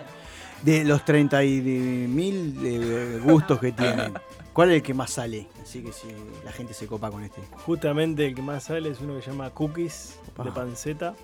De 0.62 0.84
los 0.84 1.04
30 1.04 1.44
y 1.44 1.60
de 1.60 2.08
mil 2.08 2.56
eh, 2.64 3.20
gustos 3.22 3.60
que 3.60 3.70
tienen, 3.70 4.12
¿cuál 4.52 4.70
es 4.70 4.76
el 4.76 4.82
que 4.82 4.94
más 4.94 5.10
sale? 5.12 5.46
Así 5.62 5.80
que 5.82 5.92
si 5.92 6.08
la 6.44 6.50
gente 6.50 6.74
se 6.74 6.88
copa 6.88 7.08
con 7.10 7.22
este. 7.22 7.40
Justamente 7.64 8.26
el 8.26 8.34
que 8.34 8.42
más 8.42 8.64
sale 8.64 8.90
es 8.90 9.00
uno 9.00 9.14
que 9.14 9.22
se 9.22 9.30
llama 9.30 9.50
Cookies 9.50 10.18
Opa. 10.32 10.42
de 10.44 10.50
panceta, 10.50 11.14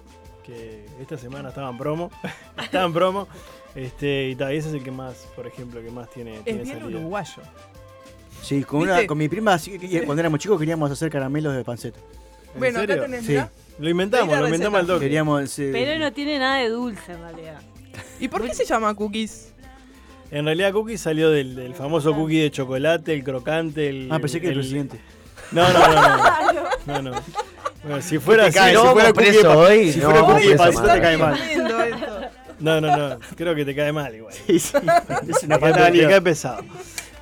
que 0.44 0.87
esta 1.00 1.16
semana 1.19 1.48
estaba 1.48 1.70
en 1.70 1.78
promo. 1.78 2.10
estaba 2.62 2.84
en 2.84 2.93
promo. 2.93 3.26
Este, 3.74 4.28
y 4.28 4.34
ta, 4.36 4.52
ese 4.52 4.69
es 4.69 4.74
el 4.74 4.82
que 4.84 4.90
más, 4.90 5.26
por 5.34 5.46
ejemplo, 5.46 5.80
que 5.82 5.90
más 5.90 6.10
tiene, 6.10 6.36
Es 6.36 6.44
tiene 6.44 6.62
bien 6.64 6.78
salida. 6.80 6.98
uruguayo. 6.98 7.42
Sí, 8.42 8.62
con, 8.64 8.82
una, 8.82 9.06
con 9.06 9.16
mi 9.16 9.28
prima, 9.28 9.58
sí 9.58 9.78
que- 9.78 10.02
cuando 10.02 10.20
éramos 10.20 10.40
chicos, 10.40 10.58
queríamos 10.58 10.90
hacer 10.90 11.10
caramelos 11.10 11.54
de 11.54 11.64
panceta. 11.64 11.98
¿En 12.54 12.58
Bueno, 12.58 12.80
acá 12.80 12.86
serio? 12.88 13.02
tenés, 13.04 13.20
Sí. 13.24 13.32
mirá. 13.32 13.50
Lo 13.78 13.88
inventamos, 13.88 14.38
lo 14.38 14.44
inventamos 14.46 14.80
al 14.80 14.86
toque. 14.86 15.00
Queríamos. 15.06 15.58
eh, 15.58 15.70
Pero 15.72 15.98
no 15.98 16.12
tiene 16.12 16.38
nada 16.38 16.56
de 16.56 16.69
dulce 16.69 17.12
en 17.12 17.20
realidad. 17.20 17.60
¿Y 18.20 18.28
por 18.28 18.42
qué 18.42 18.52
se 18.54 18.64
llama 18.66 18.94
cookies? 18.94 19.48
En 20.30 20.46
realidad 20.46 20.72
Cookie 20.72 20.96
salió 20.96 21.30
del, 21.30 21.54
del 21.54 21.74
famoso 21.74 22.14
cookie 22.14 22.40
de 22.40 22.50
chocolate, 22.50 23.12
el 23.12 23.22
crocante, 23.22 23.90
el... 23.90 24.08
Ah, 24.10 24.19
pensé 24.19 24.40
que 24.40 24.46
el 24.46 24.54
el- 24.54 24.58
presidente. 24.60 24.98
No, 25.50 25.70
no, 25.70 25.79
no, 25.79 26.17
no. 26.17 26.62
no, 26.86 27.02
no. 27.02 27.22
Bueno, 27.84 28.00
si 28.00 28.19
fuera 28.19 28.44
Te 28.44 28.48
así... 28.48 28.58
cae, 28.58 28.69
Si 28.70 28.74
no 28.74 28.81
si 28.81 28.86
vamos 28.86 28.93
fuera 28.94 29.12
cookie 29.12 29.26
preso 29.31 29.48
pa- 29.48 29.56
hoy, 29.58 29.93
si 29.93 29.98
no 29.98 30.05
fuera 30.06 30.20
vamos 30.22 30.34
cookie 30.36 30.48
de 30.48 30.55
preso 30.56 30.72
panceta 30.72 30.94
te 30.94 31.00
cae 31.02 31.17
mal. 31.19 31.38
No, 32.62 32.81
no, 32.81 32.96
no. 32.96 33.19
Creo 33.36 33.54
que 33.54 33.64
te 33.64 33.74
cae 33.74 33.92
mal 33.92 34.14
igual. 34.14 34.34
Sí, 34.46 34.58
sí. 34.58 34.76
Es 35.28 35.42
una 35.42 35.58
fatalidad. 35.58 36.08
cae 36.10 36.22
pesado. 36.22 36.64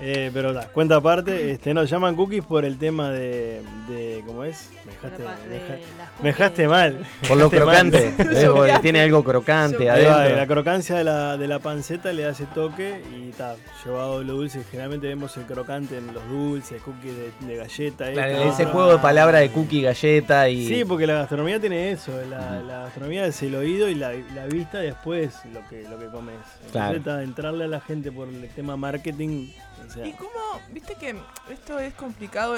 Eh, 0.03 0.31
pero 0.33 0.53
da, 0.55 0.67
cuenta 0.69 0.97
aparte, 0.97 1.51
este, 1.53 1.75
nos 1.75 1.91
llaman 1.91 2.17
cookies 2.17 2.43
por 2.45 2.65
el 2.65 2.79
tema 2.79 3.11
de, 3.11 3.61
de 3.89 4.23
¿cómo 4.27 4.45
es? 4.45 4.71
Me 4.87 4.93
dejaste, 4.93 5.23
La 5.23 5.31
pa- 5.31 5.37
me 5.43 5.49
de 5.49 5.55
deja- 5.61 5.75
las 5.99 6.21
me 6.23 6.29
dejaste 6.31 6.69
mal. 6.69 6.99
Por 7.29 7.37
lo 7.37 7.51
crocante. 7.51 8.15
¿eh? 8.19 8.79
Tiene 8.81 9.03
algo 9.03 9.23
crocante 9.23 9.91
adentro. 9.91 10.37
la 10.37 10.47
crocancia 10.47 10.97
de 10.97 11.05
la, 11.05 11.37
de 11.37 11.47
la 11.49 11.59
panceta 11.59 12.13
le 12.15 12.25
hace 12.27 12.47
toque 12.47 13.03
y 13.15 13.29
está 13.29 13.57
llevado 13.85 14.23
lo 14.25 14.35
dulce. 14.35 14.63
Generalmente 14.71 15.07
vemos 15.07 15.37
el 15.37 15.45
crocante 15.45 15.99
en 15.99 16.15
los 16.15 16.27
dulces, 16.31 16.81
cookies 16.83 17.13
de, 17.41 17.47
de 17.47 17.57
galleta. 17.57 18.11
Claro, 18.13 18.43
ese 18.45 18.65
juego 18.65 18.93
de 18.93 18.99
palabras 19.01 19.43
de 19.43 19.51
cookie, 19.51 19.83
galleta 19.83 20.49
y. 20.49 20.67
Sí, 20.67 20.85
porque 20.87 21.07
la 21.07 21.15
gastronomía 21.15 21.61
tiene 21.61 21.91
eso. 21.91 22.13
La, 22.31 22.61
la 22.63 22.79
gastronomía 22.85 23.27
es 23.27 23.43
el 23.43 23.55
oído 23.55 23.87
y 23.89 23.95
la, 23.97 24.13
la 24.35 24.47
vista 24.47 24.79
después 24.79 25.35
lo 25.53 25.61
que, 25.69 25.83
lo 25.89 25.99
que 25.99 26.07
comes. 26.07 26.37
Entonces, 26.67 27.03
Claro. 27.03 27.21
entrarle 27.21 27.65
a 27.65 27.69
la 27.69 27.81
gente 27.81 28.11
por 28.11 28.29
el 28.29 28.49
tema 28.51 28.77
marketing. 28.79 29.49
O 29.87 29.91
sea, 29.91 30.07
¿Y 30.07 30.13
cómo? 30.13 30.31
Viste 30.73 30.95
que 30.95 31.17
esto 31.51 31.79
es 31.79 31.95
complicado. 31.95 32.57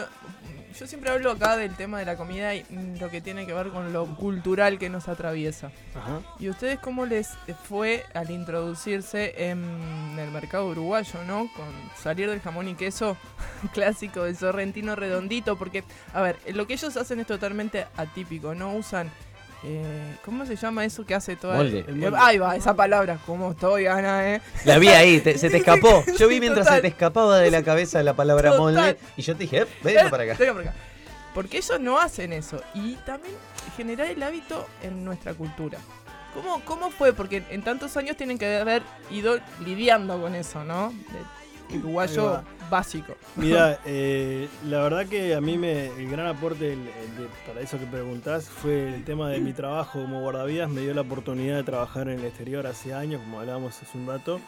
Yo 0.78 0.86
siempre 0.86 1.10
hablo 1.10 1.30
acá 1.30 1.56
del 1.56 1.74
tema 1.76 1.98
de 1.98 2.06
la 2.06 2.16
comida 2.16 2.54
y 2.54 2.64
lo 2.98 3.10
que 3.10 3.20
tiene 3.20 3.46
que 3.46 3.52
ver 3.52 3.68
con 3.68 3.92
lo 3.92 4.06
cultural 4.16 4.78
que 4.78 4.88
nos 4.88 5.08
atraviesa. 5.08 5.70
ajá. 5.94 6.20
¿Y 6.38 6.48
ustedes 6.48 6.78
cómo 6.78 7.04
les 7.04 7.28
fue 7.68 8.04
al 8.14 8.30
introducirse 8.30 9.34
en 9.50 10.18
el 10.18 10.30
mercado 10.30 10.68
uruguayo, 10.68 11.22
no? 11.24 11.50
Con 11.54 11.66
salir 11.96 12.30
del 12.30 12.40
jamón 12.40 12.68
y 12.68 12.74
queso 12.74 13.16
clásico 13.74 14.24
del 14.24 14.36
sorrentino 14.36 14.96
redondito, 14.96 15.56
porque, 15.56 15.84
a 16.14 16.22
ver, 16.22 16.38
lo 16.54 16.66
que 16.66 16.74
ellos 16.74 16.96
hacen 16.96 17.20
es 17.20 17.26
totalmente 17.26 17.86
atípico, 17.96 18.54
no 18.54 18.74
usan... 18.74 19.10
eh, 19.64 20.16
¿Cómo 20.24 20.44
se 20.46 20.56
llama 20.56 20.84
eso 20.84 21.04
que 21.06 21.14
hace 21.14 21.36
toda 21.36 21.56
Molde. 21.56 21.84
Eh, 21.86 22.10
Ahí 22.16 22.38
va, 22.38 22.56
esa 22.56 22.74
palabra. 22.74 23.18
¿Cómo 23.26 23.52
estoy, 23.52 23.86
Ana, 23.86 24.34
eh? 24.34 24.40
La 24.64 24.78
vi 24.78 24.88
ahí, 24.88 25.20
te- 25.20 25.38
se 25.38 25.50
te 25.50 25.56
escapó. 25.58 26.04
Yo 26.18 26.26
vi 26.28 26.34
sí, 26.34 26.40
mientras 26.40 26.66
total. 26.66 26.78
se 26.78 26.82
te 26.82 26.88
escapaba 26.88 27.38
de 27.38 27.50
la 27.50 27.62
cabeza 27.62 28.02
la 28.02 28.14
palabra 28.14 28.50
Total. 28.50 28.60
molde 28.60 28.98
y 29.16 29.22
yo 29.22 29.34
te 29.36 29.44
dije, 29.44 29.62
eh, 29.62 29.66
venga 29.84 30.10
para 30.10 30.24
acá. 30.24 30.36
Venga 30.38 30.52
para 30.54 30.70
acá. 30.70 30.78
Porque 31.34 31.58
ellos 31.58 31.80
no 31.80 31.98
hacen 31.98 32.32
eso. 32.32 32.60
Y 32.74 32.94
también 33.06 33.34
generar 33.76 34.06
el 34.08 34.22
hábito 34.22 34.66
en 34.82 35.04
nuestra 35.04 35.32
cultura. 35.34 35.78
¿Cómo, 36.34 36.60
¿Cómo 36.64 36.90
fue? 36.90 37.12
Porque 37.12 37.42
en 37.50 37.62
tantos 37.62 37.96
años 37.96 38.16
tienen 38.16 38.38
que 38.38 38.56
haber 38.58 38.82
ido 39.10 39.38
lidiando 39.64 40.20
con 40.20 40.34
eso, 40.34 40.64
¿no? 40.64 40.92
Ahí 41.70 41.78
uruguayo 41.78 42.24
va. 42.24 42.44
Básico. 42.72 43.14
Mira, 43.36 43.78
eh, 43.86 44.48
la 44.66 44.82
verdad 44.82 45.06
que 45.06 45.34
a 45.34 45.40
mí 45.40 45.58
me, 45.58 45.86
el 45.88 46.10
gran 46.10 46.26
aporte 46.26 46.70
de- 46.70 46.76
para 47.46 47.60
eso 47.60 47.78
que 47.78 47.84
preguntás 47.86 48.48
fue 48.48 48.94
el 48.94 49.04
tema 49.04 49.28
de 49.30 49.40
mi 49.40 49.52
trabajo 49.52 50.00
como 50.00 50.20
guardavidas. 50.22 50.70
Me 50.70 50.80
dio 50.80 50.94
la 50.94 51.02
oportunidad 51.02 51.56
de 51.56 51.62
trabajar 51.62 52.08
en 52.08 52.18
el 52.20 52.24
exterior 52.24 52.66
hace 52.66 52.94
años, 52.94 53.20
como 53.20 53.40
hablábamos 53.40 53.80
hace 53.80 53.96
un 53.98 54.06
rato. 54.06 54.40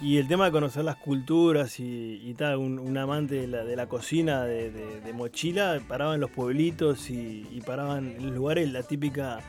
Y 0.00 0.16
el 0.16 0.26
tema 0.26 0.46
de 0.46 0.52
conocer 0.52 0.84
las 0.84 0.96
culturas 0.96 1.78
y, 1.80 2.18
y 2.24 2.32
tal, 2.32 2.56
un, 2.56 2.78
un 2.78 2.96
amante 2.96 3.34
de 3.34 3.46
la, 3.46 3.62
de 3.62 3.76
la 3.76 3.86
cocina 3.86 4.44
de, 4.44 4.70
de- 4.70 5.00
de 5.02 5.12
mochila, 5.12 5.78
paraba 5.86 6.14
en 6.14 6.20
los 6.22 6.30
pueblitos 6.30 7.10
y, 7.10 7.46
y 7.52 7.60
paraban 7.60 8.14
en 8.16 8.26
los 8.26 8.34
lugares, 8.34 8.72
la 8.72 8.82
típica... 8.82 9.40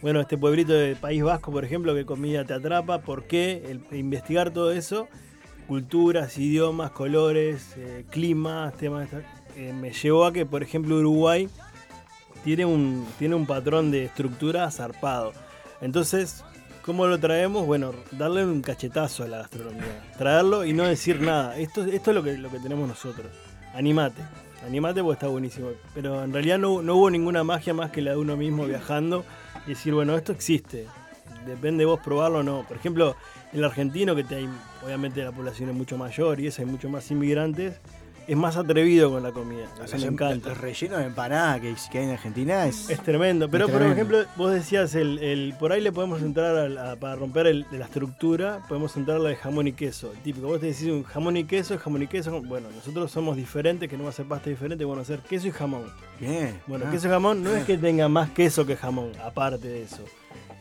Bueno, 0.00 0.20
este 0.20 0.36
pueblito 0.36 0.72
de 0.72 0.96
País 0.96 1.22
Vasco, 1.22 1.52
por 1.52 1.64
ejemplo, 1.64 1.94
que 1.94 2.04
comida 2.04 2.44
te 2.44 2.54
atrapa, 2.54 3.00
¿por 3.02 3.24
qué? 3.24 3.62
El- 3.90 3.96
investigar 3.98 4.50
todo 4.52 4.72
eso 4.72 5.08
culturas, 5.66 6.36
idiomas, 6.38 6.90
colores, 6.90 7.74
eh, 7.76 8.04
climas, 8.10 8.74
temas, 8.76 9.08
eh, 9.56 9.72
me 9.72 9.92
llevó 9.92 10.24
a 10.26 10.32
que, 10.32 10.46
por 10.46 10.62
ejemplo, 10.62 10.96
Uruguay 10.96 11.48
tiene 12.44 12.64
un, 12.64 13.06
tiene 13.18 13.34
un 13.34 13.46
patrón 13.46 13.90
de 13.90 14.04
estructura 14.04 14.70
zarpado. 14.70 15.32
Entonces, 15.80 16.44
¿cómo 16.84 17.06
lo 17.06 17.18
traemos? 17.18 17.66
Bueno, 17.66 17.92
darle 18.12 18.44
un 18.44 18.62
cachetazo 18.62 19.24
a 19.24 19.28
la 19.28 19.38
gastronomía. 19.38 20.12
Traerlo 20.18 20.64
y 20.64 20.72
no 20.72 20.84
decir 20.84 21.20
nada. 21.20 21.56
Esto, 21.58 21.84
esto 21.84 22.10
es 22.10 22.14
lo 22.14 22.22
que, 22.22 22.38
lo 22.38 22.50
que 22.50 22.58
tenemos 22.58 22.88
nosotros. 22.88 23.26
Animate. 23.74 24.22
Animate 24.66 25.02
porque 25.02 25.14
está 25.14 25.28
buenísimo. 25.28 25.70
Pero 25.94 26.22
en 26.22 26.32
realidad 26.32 26.58
no, 26.58 26.82
no 26.82 26.96
hubo 26.96 27.10
ninguna 27.10 27.44
magia 27.44 27.74
más 27.74 27.90
que 27.90 28.02
la 28.02 28.12
de 28.12 28.16
uno 28.16 28.36
mismo 28.36 28.64
viajando 28.64 29.24
y 29.66 29.70
decir, 29.70 29.94
bueno, 29.94 30.16
esto 30.16 30.32
existe. 30.32 30.86
Depende 31.46 31.80
de 31.82 31.86
vos 31.86 32.00
probarlo 32.00 32.38
o 32.38 32.42
no. 32.42 32.64
Por 32.66 32.76
ejemplo, 32.76 33.16
el 33.52 33.64
argentino, 33.64 34.14
que 34.14 34.24
te 34.24 34.36
hay, 34.36 34.48
obviamente 34.84 35.22
la 35.24 35.32
población 35.32 35.68
es 35.70 35.74
mucho 35.74 35.96
mayor 35.98 36.40
y 36.40 36.46
eso 36.46 36.62
hay 36.62 36.66
mucho 36.66 36.88
más 36.88 37.10
inmigrantes, 37.10 37.74
es 38.28 38.36
más 38.36 38.56
atrevido 38.56 39.10
con 39.10 39.20
la 39.24 39.32
comida. 39.32 39.66
Eso 39.84 39.98
me 39.98 40.04
encanta. 40.06 40.50
El 40.50 40.56
relleno 40.56 40.96
de 40.96 41.06
empanada 41.06 41.60
que, 41.60 41.74
que 41.90 41.98
hay 41.98 42.04
en 42.04 42.10
Argentina 42.12 42.66
es. 42.66 42.88
Es 42.88 43.00
tremendo. 43.00 43.50
Pero, 43.50 43.66
por 43.66 43.78
tremendo. 43.80 43.94
ejemplo, 43.96 44.32
vos 44.36 44.52
decías, 44.52 44.94
el, 44.94 45.18
el- 45.18 45.54
por 45.58 45.72
ahí 45.72 45.80
le 45.80 45.90
podemos 45.90 46.22
entrar 46.22 46.54
a 46.56 46.68
la- 46.68 46.94
para 46.96 47.16
romper 47.16 47.48
el- 47.48 47.66
la 47.72 47.86
estructura, 47.86 48.62
podemos 48.68 48.96
entrar 48.96 49.16
a 49.16 49.20
la 49.20 49.28
de 49.30 49.36
jamón 49.36 49.66
y 49.66 49.72
queso. 49.72 50.12
Típico, 50.22 50.46
vos 50.46 50.60
te 50.60 50.66
decís 50.66 50.84
un 50.86 51.02
jamón 51.02 51.36
y 51.36 51.42
queso, 51.44 51.76
jamón 51.78 52.02
y 52.04 52.06
queso. 52.06 52.40
Bueno, 52.42 52.68
nosotros 52.72 53.10
somos 53.10 53.36
diferentes, 53.36 53.90
que 53.90 53.96
no 53.98 54.04
va 54.04 54.10
a 54.10 54.12
ser 54.12 54.26
pasta 54.26 54.48
diferente, 54.50 54.84
vamos 54.84 54.98
a 54.98 55.02
hacer 55.02 55.18
queso 55.28 55.48
y 55.48 55.50
jamón. 55.50 55.82
Bien. 56.20 56.60
Bueno, 56.68 56.84
Ah. 56.86 56.90
queso 56.92 57.08
y 57.08 57.10
jamón 57.10 57.42
no 57.42 57.50
es 57.50 57.64
que 57.64 57.76
tenga 57.76 58.08
más 58.08 58.30
queso 58.30 58.64
que 58.64 58.76
jamón, 58.76 59.10
aparte 59.22 59.66
de 59.66 59.82
eso. 59.82 60.04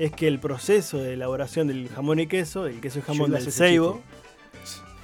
Es 0.01 0.11
que 0.11 0.27
el 0.27 0.39
proceso 0.39 0.97
de 0.97 1.13
elaboración 1.13 1.67
del 1.67 1.87
jamón 1.89 2.19
y 2.19 2.25
queso, 2.27 2.65
el 2.65 2.81
queso 2.81 2.99
y 2.99 3.01
jamón 3.03 3.29
del 3.31 3.51
ceibo, 3.51 4.01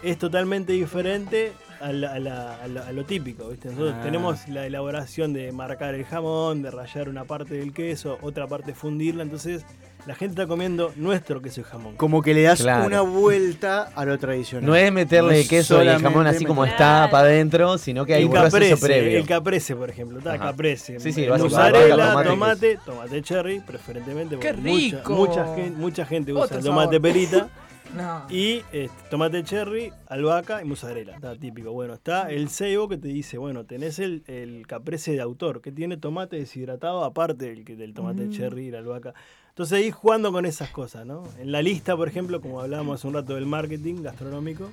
es 0.01 0.17
totalmente 0.17 0.73
diferente 0.73 1.51
a, 1.79 1.91
la- 1.91 2.13
a 2.13 2.19
la- 2.19 2.55
a 2.63 2.67
lo, 2.67 2.83
a 2.83 2.91
lo 2.91 3.05
típico. 3.05 3.47
¿viste? 3.49 3.69
Nosotros 3.69 3.93
Ah. 3.99 4.01
tenemos 4.03 4.47
la 4.47 4.65
elaboración 4.65 5.33
de 5.33 5.51
marcar 5.51 5.93
el 5.93 6.03
jamón, 6.05 6.63
de 6.63 6.71
rallar 6.71 7.09
una 7.09 7.25
parte 7.25 7.53
del 7.55 7.73
queso, 7.73 8.17
otra 8.21 8.47
parte 8.47 8.73
fundirla. 8.73 9.21
Entonces 9.21 9.65
la 10.07 10.15
gente 10.15 10.31
está 10.41 10.47
comiendo 10.47 10.93
nuestro 10.95 11.41
queso 11.41 11.59
y 11.61 11.63
jamón. 11.65 11.95
Como 11.97 12.21
que 12.21 12.33
le 12.33 12.41
das 12.43 12.61
Claro. 12.61 12.85
una 12.85 13.01
vuelta 13.01 13.89
a 13.93 14.05
lo 14.05 14.17
tradicional. 14.17 14.65
No 14.65 14.73
es 14.75 14.89
meterle 14.91 15.33
No 15.33 15.37
es 15.37 15.49
queso 15.49 15.83
y 15.83 15.87
el 15.89 16.01
jamón 16.01 16.25
así 16.27 16.45
como 16.45 16.63
está 16.65 16.77
Claro. 16.77 17.11
para 17.11 17.27
adentro, 17.27 17.77
sino 17.77 18.05
que 18.05 18.13
hay 18.13 18.21
el 18.21 18.27
un 18.27 18.31
proceso 18.33 18.51
caprese, 18.75 18.77
previo. 18.85 19.17
el 19.19 19.25
caprese, 19.27 19.75
por 19.75 19.89
ejemplo, 19.89 20.17
está 20.19 20.37
caprese. 20.39 20.99
Sí, 21.01 21.11
sí, 21.11 21.27
básico, 21.27 21.49
mozzarella, 21.49 21.95
tomate, 21.95 22.29
tomate, 22.29 22.79
tomate, 22.85 23.21
cherry, 23.21 23.59
preferentemente. 23.59 24.37
¡Qué 24.39 24.53
porque 24.53 24.61
mucha- 24.69 24.97
rico! 24.97 25.13
Mucha, 25.13 25.55
gente, 25.55 25.71
mucha 25.77 26.05
gente 26.05 26.33
usa 26.33 26.59
tomate 26.59 26.99
perita. 27.01 27.49
No. 27.95 28.25
Y 28.29 28.61
este, 28.71 28.89
tomate 29.09 29.43
cherry, 29.43 29.91
albahaca 30.07 30.61
y 30.61 30.65
mozzarella. 30.65 31.15
Está 31.15 31.35
típico. 31.35 31.71
Bueno, 31.71 31.93
está 31.93 32.29
el 32.31 32.49
ceibo 32.49 32.87
que 32.87 32.97
te 32.97 33.07
dice, 33.07 33.37
bueno, 33.37 33.65
tenés 33.65 33.99
el, 33.99 34.23
el 34.27 34.65
caprese 34.67 35.13
de 35.13 35.21
autor, 35.21 35.61
que 35.61 35.71
tiene 35.71 35.97
tomate 35.97 36.35
deshidratado 36.37 37.03
aparte 37.03 37.45
del, 37.53 37.63
del 37.65 37.93
tomate 37.93 38.25
Mm. 38.25 38.31
cherry 38.31 38.67
y 38.67 38.71
la 38.71 38.79
albahaca. 38.79 39.13
Entonces 39.49 39.79
ahí 39.79 39.89
jugando 39.91 40.31
con 40.31 40.45
esas 40.45 40.69
cosas, 40.69 41.05
¿no? 41.05 41.23
En 41.39 41.51
la 41.51 41.61
lista, 41.61 41.95
por 41.97 42.07
ejemplo, 42.07 42.41
como 42.41 42.61
hablábamos 42.61 42.99
hace 42.99 43.07
un 43.07 43.13
rato 43.15 43.33
del 43.35 43.45
marketing 43.47 44.03
gastronómico, 44.03 44.69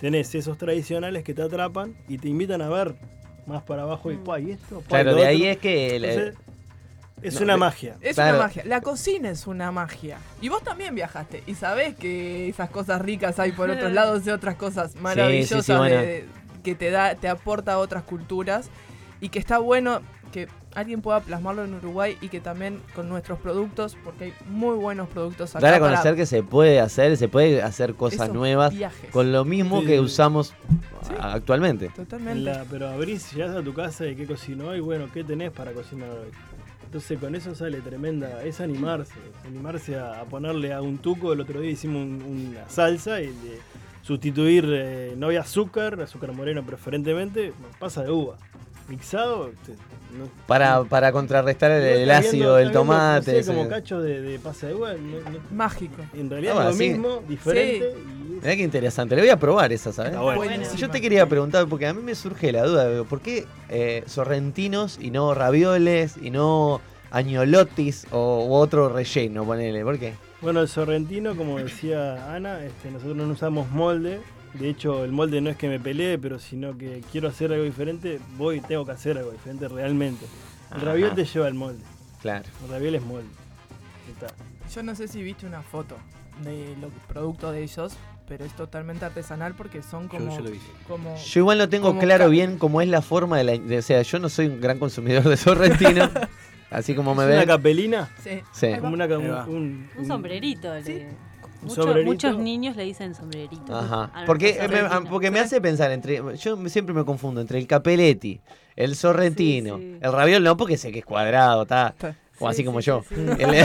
tenés 0.00 0.34
esos 0.34 0.58
tradicionales 0.58 1.22
que 1.22 1.34
te 1.34 1.42
atrapan 1.42 1.94
y 2.08 2.18
te 2.18 2.28
invitan 2.28 2.60
a 2.62 2.68
ver 2.68 2.96
más 3.46 3.62
para 3.62 3.82
abajo 3.82 4.10
y, 4.10 4.16
"Pua, 4.16 4.40
¿y 4.40 4.50
esto? 4.52 4.82
Claro, 4.88 5.14
de 5.14 5.26
ahí 5.26 5.42
otro". 5.42 5.50
es 5.52 5.58
que... 5.58 5.96
el- 5.96 6.04
Entonces, 6.04 6.34
es 7.28 7.34
no, 7.36 7.42
una 7.42 7.52
de- 7.54 7.58
magia. 7.58 7.96
Es 8.00 8.14
Claro. 8.14 8.36
una 8.36 8.46
magia. 8.46 8.62
La 8.66 8.80
cocina 8.80 9.30
es 9.30 9.46
una 9.46 9.72
magia. 9.72 10.18
Y 10.40 10.48
vos 10.48 10.62
también 10.62 10.94
viajaste. 10.94 11.42
Y 11.46 11.54
sabés 11.54 11.94
que 11.96 12.48
esas 12.48 12.70
cosas 12.70 13.00
ricas 13.00 13.38
hay 13.38 13.52
por 13.52 13.70
otros 13.70 13.92
lados 13.92 14.24
de 14.24 14.32
otras 14.32 14.56
cosas 14.56 14.94
maravillosas 14.96 15.64
sí, 15.66 15.72
bueno. 15.72 15.96
de- 15.96 16.06
de- 16.06 16.24
que 16.62 16.74
te 16.74 16.90
da, 16.90 17.14
te 17.14 17.28
aporta 17.28 17.74
a 17.74 17.78
otras 17.78 18.02
culturas. 18.04 18.68
Y 19.20 19.28
que 19.30 19.38
está 19.38 19.58
bueno 19.58 20.00
que 20.32 20.48
alguien 20.74 21.00
pueda 21.00 21.20
plasmarlo 21.20 21.64
en 21.64 21.74
Uruguay 21.74 22.18
y 22.20 22.28
que 22.28 22.40
también 22.40 22.80
con 22.96 23.08
nuestros 23.08 23.38
productos, 23.38 23.96
porque 24.02 24.24
hay 24.24 24.34
muy 24.48 24.74
buenos 24.74 25.08
productos 25.08 25.54
acá. 25.54 25.64
dar 25.64 25.74
a 25.74 25.78
para 25.78 25.90
conocer 25.92 26.16
que 26.16 26.26
se 26.26 26.42
puede 26.42 26.80
hacer, 26.80 27.16
se 27.16 27.28
puede 27.28 27.62
hacer 27.62 27.94
cosas 27.94 28.22
esos 28.22 28.34
nuevas 28.34 28.74
viajes. 28.74 29.10
con 29.12 29.30
lo 29.30 29.44
mismo 29.44 29.80
Sí. 29.82 29.86
que 29.86 30.00
usamos 30.00 30.48
Sí. 31.02 31.14
actualmente. 31.20 31.90
Totalmente. 31.90 32.40
La- 32.40 32.64
pero 32.68 32.88
abrís, 32.88 33.30
llegas 33.32 33.54
a 33.54 33.62
tu 33.62 33.72
casa 33.72 34.06
y 34.06 34.16
qué 34.16 34.26
cocinó 34.26 34.68
hoy, 34.70 34.80
bueno, 34.80 35.06
¿qué 35.14 35.22
tenés 35.22 35.52
para 35.52 35.72
cocinar 35.72 36.10
hoy? 36.10 36.30
Entonces 36.94 37.18
con 37.18 37.34
eso 37.34 37.56
sale 37.56 37.80
tremenda, 37.80 38.44
es 38.44 38.60
animarse, 38.60 39.14
es 39.40 39.46
animarse 39.48 39.96
a, 39.96 40.20
a 40.20 40.24
ponerle 40.26 40.72
a 40.72 40.80
un 40.80 40.98
tuco, 40.98 41.32
el 41.32 41.40
otro 41.40 41.60
día 41.60 41.72
hicimos 41.72 42.02
un- 42.04 42.22
una 42.22 42.68
salsa 42.70 43.20
y 43.20 43.26
de 43.26 43.58
sustituir, 44.02 44.64
eh, 44.68 45.14
no 45.16 45.26
había 45.26 45.40
azúcar, 45.40 46.00
azúcar 46.00 46.30
moreno 46.32 46.64
preferentemente, 46.64 47.52
pasa 47.80 48.04
de 48.04 48.12
uva. 48.12 48.36
Mixado, 48.88 49.50
te- 49.66 49.72
no- 50.16 50.28
Para, 50.46 50.84
para 50.84 51.10
contrarrestar 51.10 51.72
el, 51.72 52.08
ácido 52.12 52.54
del 52.54 52.70
tomate. 52.70 53.26
no 53.26 53.32
sé, 53.32 53.38
ese- 53.40 53.52
como 53.52 53.68
cacho 53.68 54.00
de, 54.00 54.20
de 54.22 54.38
pasa 54.38 54.68
de 54.68 54.74
uva, 54.76 54.92
no- 54.92 55.18
no- 55.32 55.38
Mágico. 55.50 56.00
en 56.14 56.30
realidad 56.30 56.54
Ah, 56.56 56.60
es 56.60 56.66
lo 56.66 56.72
sí. 56.74 56.90
mismo, 56.90 57.24
diferente. 57.28 57.92
y 57.92 58.22
es- 58.22 58.23
Mirá 58.44 58.56
qué 58.56 58.62
interesante, 58.62 59.16
le 59.16 59.22
voy 59.22 59.30
a 59.30 59.38
probar 59.38 59.72
esa, 59.72 59.90
¿sabes? 59.90 60.18
Bueno. 60.18 60.66
Yo 60.76 60.90
te 60.90 61.00
quería 61.00 61.26
preguntar, 61.26 61.66
porque 61.66 61.86
a 61.86 61.94
mí 61.94 62.02
me 62.02 62.14
surge 62.14 62.52
la 62.52 62.64
duda, 62.64 63.02
¿por 63.04 63.22
qué 63.22 63.46
eh, 63.70 64.04
sorrentinos 64.06 64.98
y 65.00 65.10
no 65.10 65.32
ravioles 65.32 66.18
y 66.20 66.28
no 66.28 66.82
añolotis 67.10 68.06
o 68.10 68.44
u 68.46 68.52
otro 68.52 68.90
relleno, 68.90 69.46
ponele? 69.46 69.82
¿Por 69.82 69.98
qué? 69.98 70.12
Bueno, 70.42 70.60
el 70.60 70.68
sorrentino, 70.68 71.34
como 71.34 71.58
decía 71.58 72.34
Ana, 72.34 72.62
este, 72.62 72.90
nosotros 72.90 73.16
no 73.16 73.26
usamos 73.28 73.70
molde. 73.70 74.20
De 74.52 74.68
hecho, 74.68 75.04
el 75.04 75.12
molde 75.12 75.40
no 75.40 75.48
es 75.48 75.56
que 75.56 75.68
me 75.70 75.80
pelee, 75.80 76.18
pero 76.18 76.38
sino 76.38 76.76
que 76.76 77.02
quiero 77.10 77.28
hacer 77.28 77.50
algo 77.50 77.64
diferente, 77.64 78.20
voy 78.36 78.58
y 78.58 78.60
tengo 78.60 78.84
que 78.84 78.92
hacer 78.92 79.16
algo 79.16 79.30
diferente 79.30 79.68
realmente. 79.68 80.26
El 80.70 80.76
Ajá. 80.76 80.84
raviol 80.84 81.14
te 81.14 81.24
lleva 81.24 81.48
el 81.48 81.54
molde. 81.54 81.82
Claro. 82.20 82.44
El 82.62 82.70
raviol 82.70 82.94
es 82.94 83.02
molde. 83.02 83.28
Está. 84.12 84.34
Yo 84.70 84.82
no 84.82 84.94
sé 84.94 85.08
si 85.08 85.22
viste 85.22 85.46
una 85.46 85.62
foto 85.62 85.96
de 86.42 86.76
los 86.78 86.92
productos 87.08 87.54
de 87.54 87.62
ellos, 87.62 87.96
pero 88.28 88.44
es 88.44 88.52
totalmente 88.54 89.04
artesanal 89.04 89.54
porque 89.54 89.82
son 89.82 90.08
como. 90.08 90.34
yo 90.36 90.42
lo 90.42 90.50
como 90.88 91.16
Yo 91.16 91.40
igual 91.40 91.58
no 91.58 91.68
tengo 91.68 91.98
claro 91.98 92.28
bien 92.30 92.58
cómo 92.58 92.80
es 92.80 92.88
la 92.88 93.02
forma 93.02 93.36
de 93.38 93.44
la... 93.44 93.52
de- 93.58 93.78
o 93.78 93.82
sea, 93.82 94.02
yo 94.02 94.18
no 94.18 94.28
soy 94.28 94.46
un 94.46 94.60
gran 94.60 94.78
consumidor 94.78 95.24
de 95.24 95.36
sorrentino, 95.36 96.08
así 96.70 96.94
como 96.94 97.14
me 97.14 97.22
¿Es 97.24 97.28
una 97.28 97.38
ven. 97.40 97.46
capelina? 97.48 98.08
sí. 98.22 98.68
Como 98.80 98.94
una, 98.94 99.06
un, 99.06 99.88
Un 99.96 100.06
sombrerito. 100.06 100.72
le- 100.74 100.82
Sí. 100.84 101.02
Un 101.62 101.68
Mucho- 101.68 101.82
sombrerito. 101.82 102.10
Muchos 102.12 102.38
niños 102.38 102.76
le 102.76 102.82
dicen 102.84 103.14
sombrerito. 103.14 103.74
Ajá. 103.74 104.10
Porque, 104.26 104.54
me, 104.60 104.66
sorrentinos. 104.66 105.08
porque 105.08 105.30
me 105.30 105.40
hace 105.40 105.60
pensar 105.62 105.90
entre. 105.92 106.20
Yo 106.36 106.68
siempre 106.68 106.94
me 106.94 107.04
confundo 107.06 107.40
entre 107.40 107.58
el 107.58 107.66
capeletti, 107.66 108.38
el 108.76 108.94
sorrentino, 108.96 109.78
Sí, 109.78 109.82
sí. 109.94 109.98
el 110.02 110.12
raviol 110.12 110.42
no, 110.44 110.56
porque 110.58 110.76
sé 110.76 110.92
que 110.92 110.98
es 110.98 111.04
cuadrado, 111.06 111.62
está. 111.62 111.88
Está. 111.88 112.16
O 112.38 112.46
Sí, 112.48 112.50
así 112.50 112.64
como 112.64 112.80
sí, 112.82 112.86
yo. 112.88 113.02
sí, 113.08 113.14
sí. 113.14 113.22
El- 113.42 113.64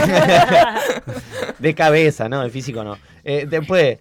de 1.58 1.74
cabeza, 1.74 2.28
¿no? 2.28 2.40
De 2.42 2.50
físico 2.50 2.82
no. 2.84 2.96
Eh, 3.24 3.46
después. 3.48 3.98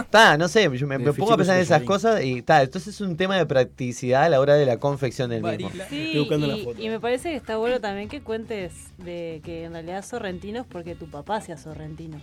Está, 0.00 0.36
no 0.38 0.48
sé, 0.48 0.68
yo 0.76 0.86
me, 0.86 0.98
pongo 1.00 1.32
a 1.32 1.36
pensar 1.36 1.56
en 1.56 1.62
es 1.62 1.68
esas 1.68 1.82
cosas 1.82 2.22
y 2.22 2.38
está. 2.38 2.62
Entonces 2.62 2.94
es 2.94 3.00
un 3.00 3.16
tema 3.16 3.36
de 3.36 3.46
practicidad 3.46 4.24
a 4.24 4.28
la 4.28 4.40
hora 4.40 4.54
de 4.54 4.66
la 4.66 4.78
confección 4.78 5.30
del 5.30 5.42
mismo. 5.42 5.70
Sí, 5.88 6.06
Estoy 6.06 6.18
buscando 6.20 6.46
y, 6.46 6.50
la 6.50 6.56
foto. 6.64 6.82
y 6.82 6.88
me 6.88 7.00
parece 7.00 7.30
que 7.30 7.36
está 7.36 7.56
bueno 7.56 7.80
también 7.80 8.08
que 8.08 8.20
cuentes 8.20 8.72
de 8.98 9.40
que 9.44 9.64
en 9.64 9.72
realidad 9.72 10.04
sorrentinos 10.04 10.66
porque 10.68 10.94
tu 10.94 11.06
papá 11.10 11.40
sea 11.40 11.56
sorrentino. 11.56 12.20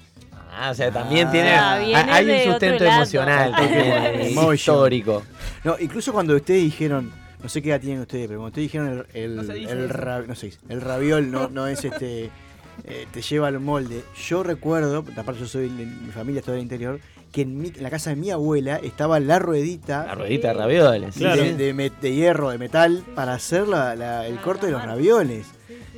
Ah, 0.52 0.70
o 0.72 0.74
sea, 0.74 0.92
también 0.92 1.28
Ah, 1.28 1.32
tiene. 1.32 1.50
hay 1.96 2.30
un 2.46 2.52
sustento 2.54 2.84
emocional 2.86 3.52
también, 3.56 4.38
histórico. 4.54 5.24
No, 5.64 5.76
incluso 5.80 6.14
cuando 6.14 6.36
ustedes 6.36 6.62
dijeron, 6.64 7.12
no 7.42 7.50
sé 7.50 7.62
qué 7.62 7.70
edad 7.70 7.82
tienen 7.82 8.00
ustedes, 8.02 8.28
pero 8.28 8.40
cuando 8.40 8.48
ustedes 8.48 8.66
dijeron 8.72 9.06
el, 9.14 9.22
el, 9.24 9.36
No 9.36 9.44
se 9.44 9.54
dice 9.54 9.72
el 9.72 9.86
eso. 9.86 9.94
ra- 9.94 10.22
no 10.22 10.36
se 10.36 10.46
dice, 10.48 10.60
el 10.70 10.82
raviol 10.82 11.32
no, 11.32 11.50
no 11.50 11.68
es 11.68 11.84
este, 11.84 12.26
eh, 12.86 13.06
te 13.12 13.22
lleva 13.22 13.48
al 13.48 13.60
molde. 13.60 14.04
Yo 14.28 14.44
recuerdo, 14.44 15.04
aparte 15.18 15.42
yo 15.42 15.48
soy, 15.48 15.70
mi 15.70 16.12
familia 16.12 16.40
es 16.40 16.46
toda 16.46 16.56
del 16.56 16.64
interior, 16.64 17.00
que 17.32 17.42
en, 17.42 17.60
mi- 17.62 17.68
en 17.76 17.84
la 17.84 17.90
casa 17.90 18.10
de 18.12 18.16
mi 18.16 18.32
abuela 18.32 18.78
estaba 18.78 19.20
la 19.20 19.40
ruedita 19.40 20.06
La 20.06 20.16
ruedita 20.16 20.48
de 20.50 20.54
ravioles. 20.54 21.16
de- 21.16 21.20
Claro. 21.22 21.44
de, 21.44 21.54
de 21.56 21.74
me- 21.74 21.90
de 21.90 22.14
hierro, 22.16 22.50
de 22.50 22.58
metal, 22.58 23.04
para 23.16 23.34
hacer 23.34 23.68
la- 23.68 23.96
la- 23.96 24.26
el 24.28 24.40
corte 24.42 24.68
de 24.68 24.72
los 24.72 24.84
ravioles. 24.84 25.48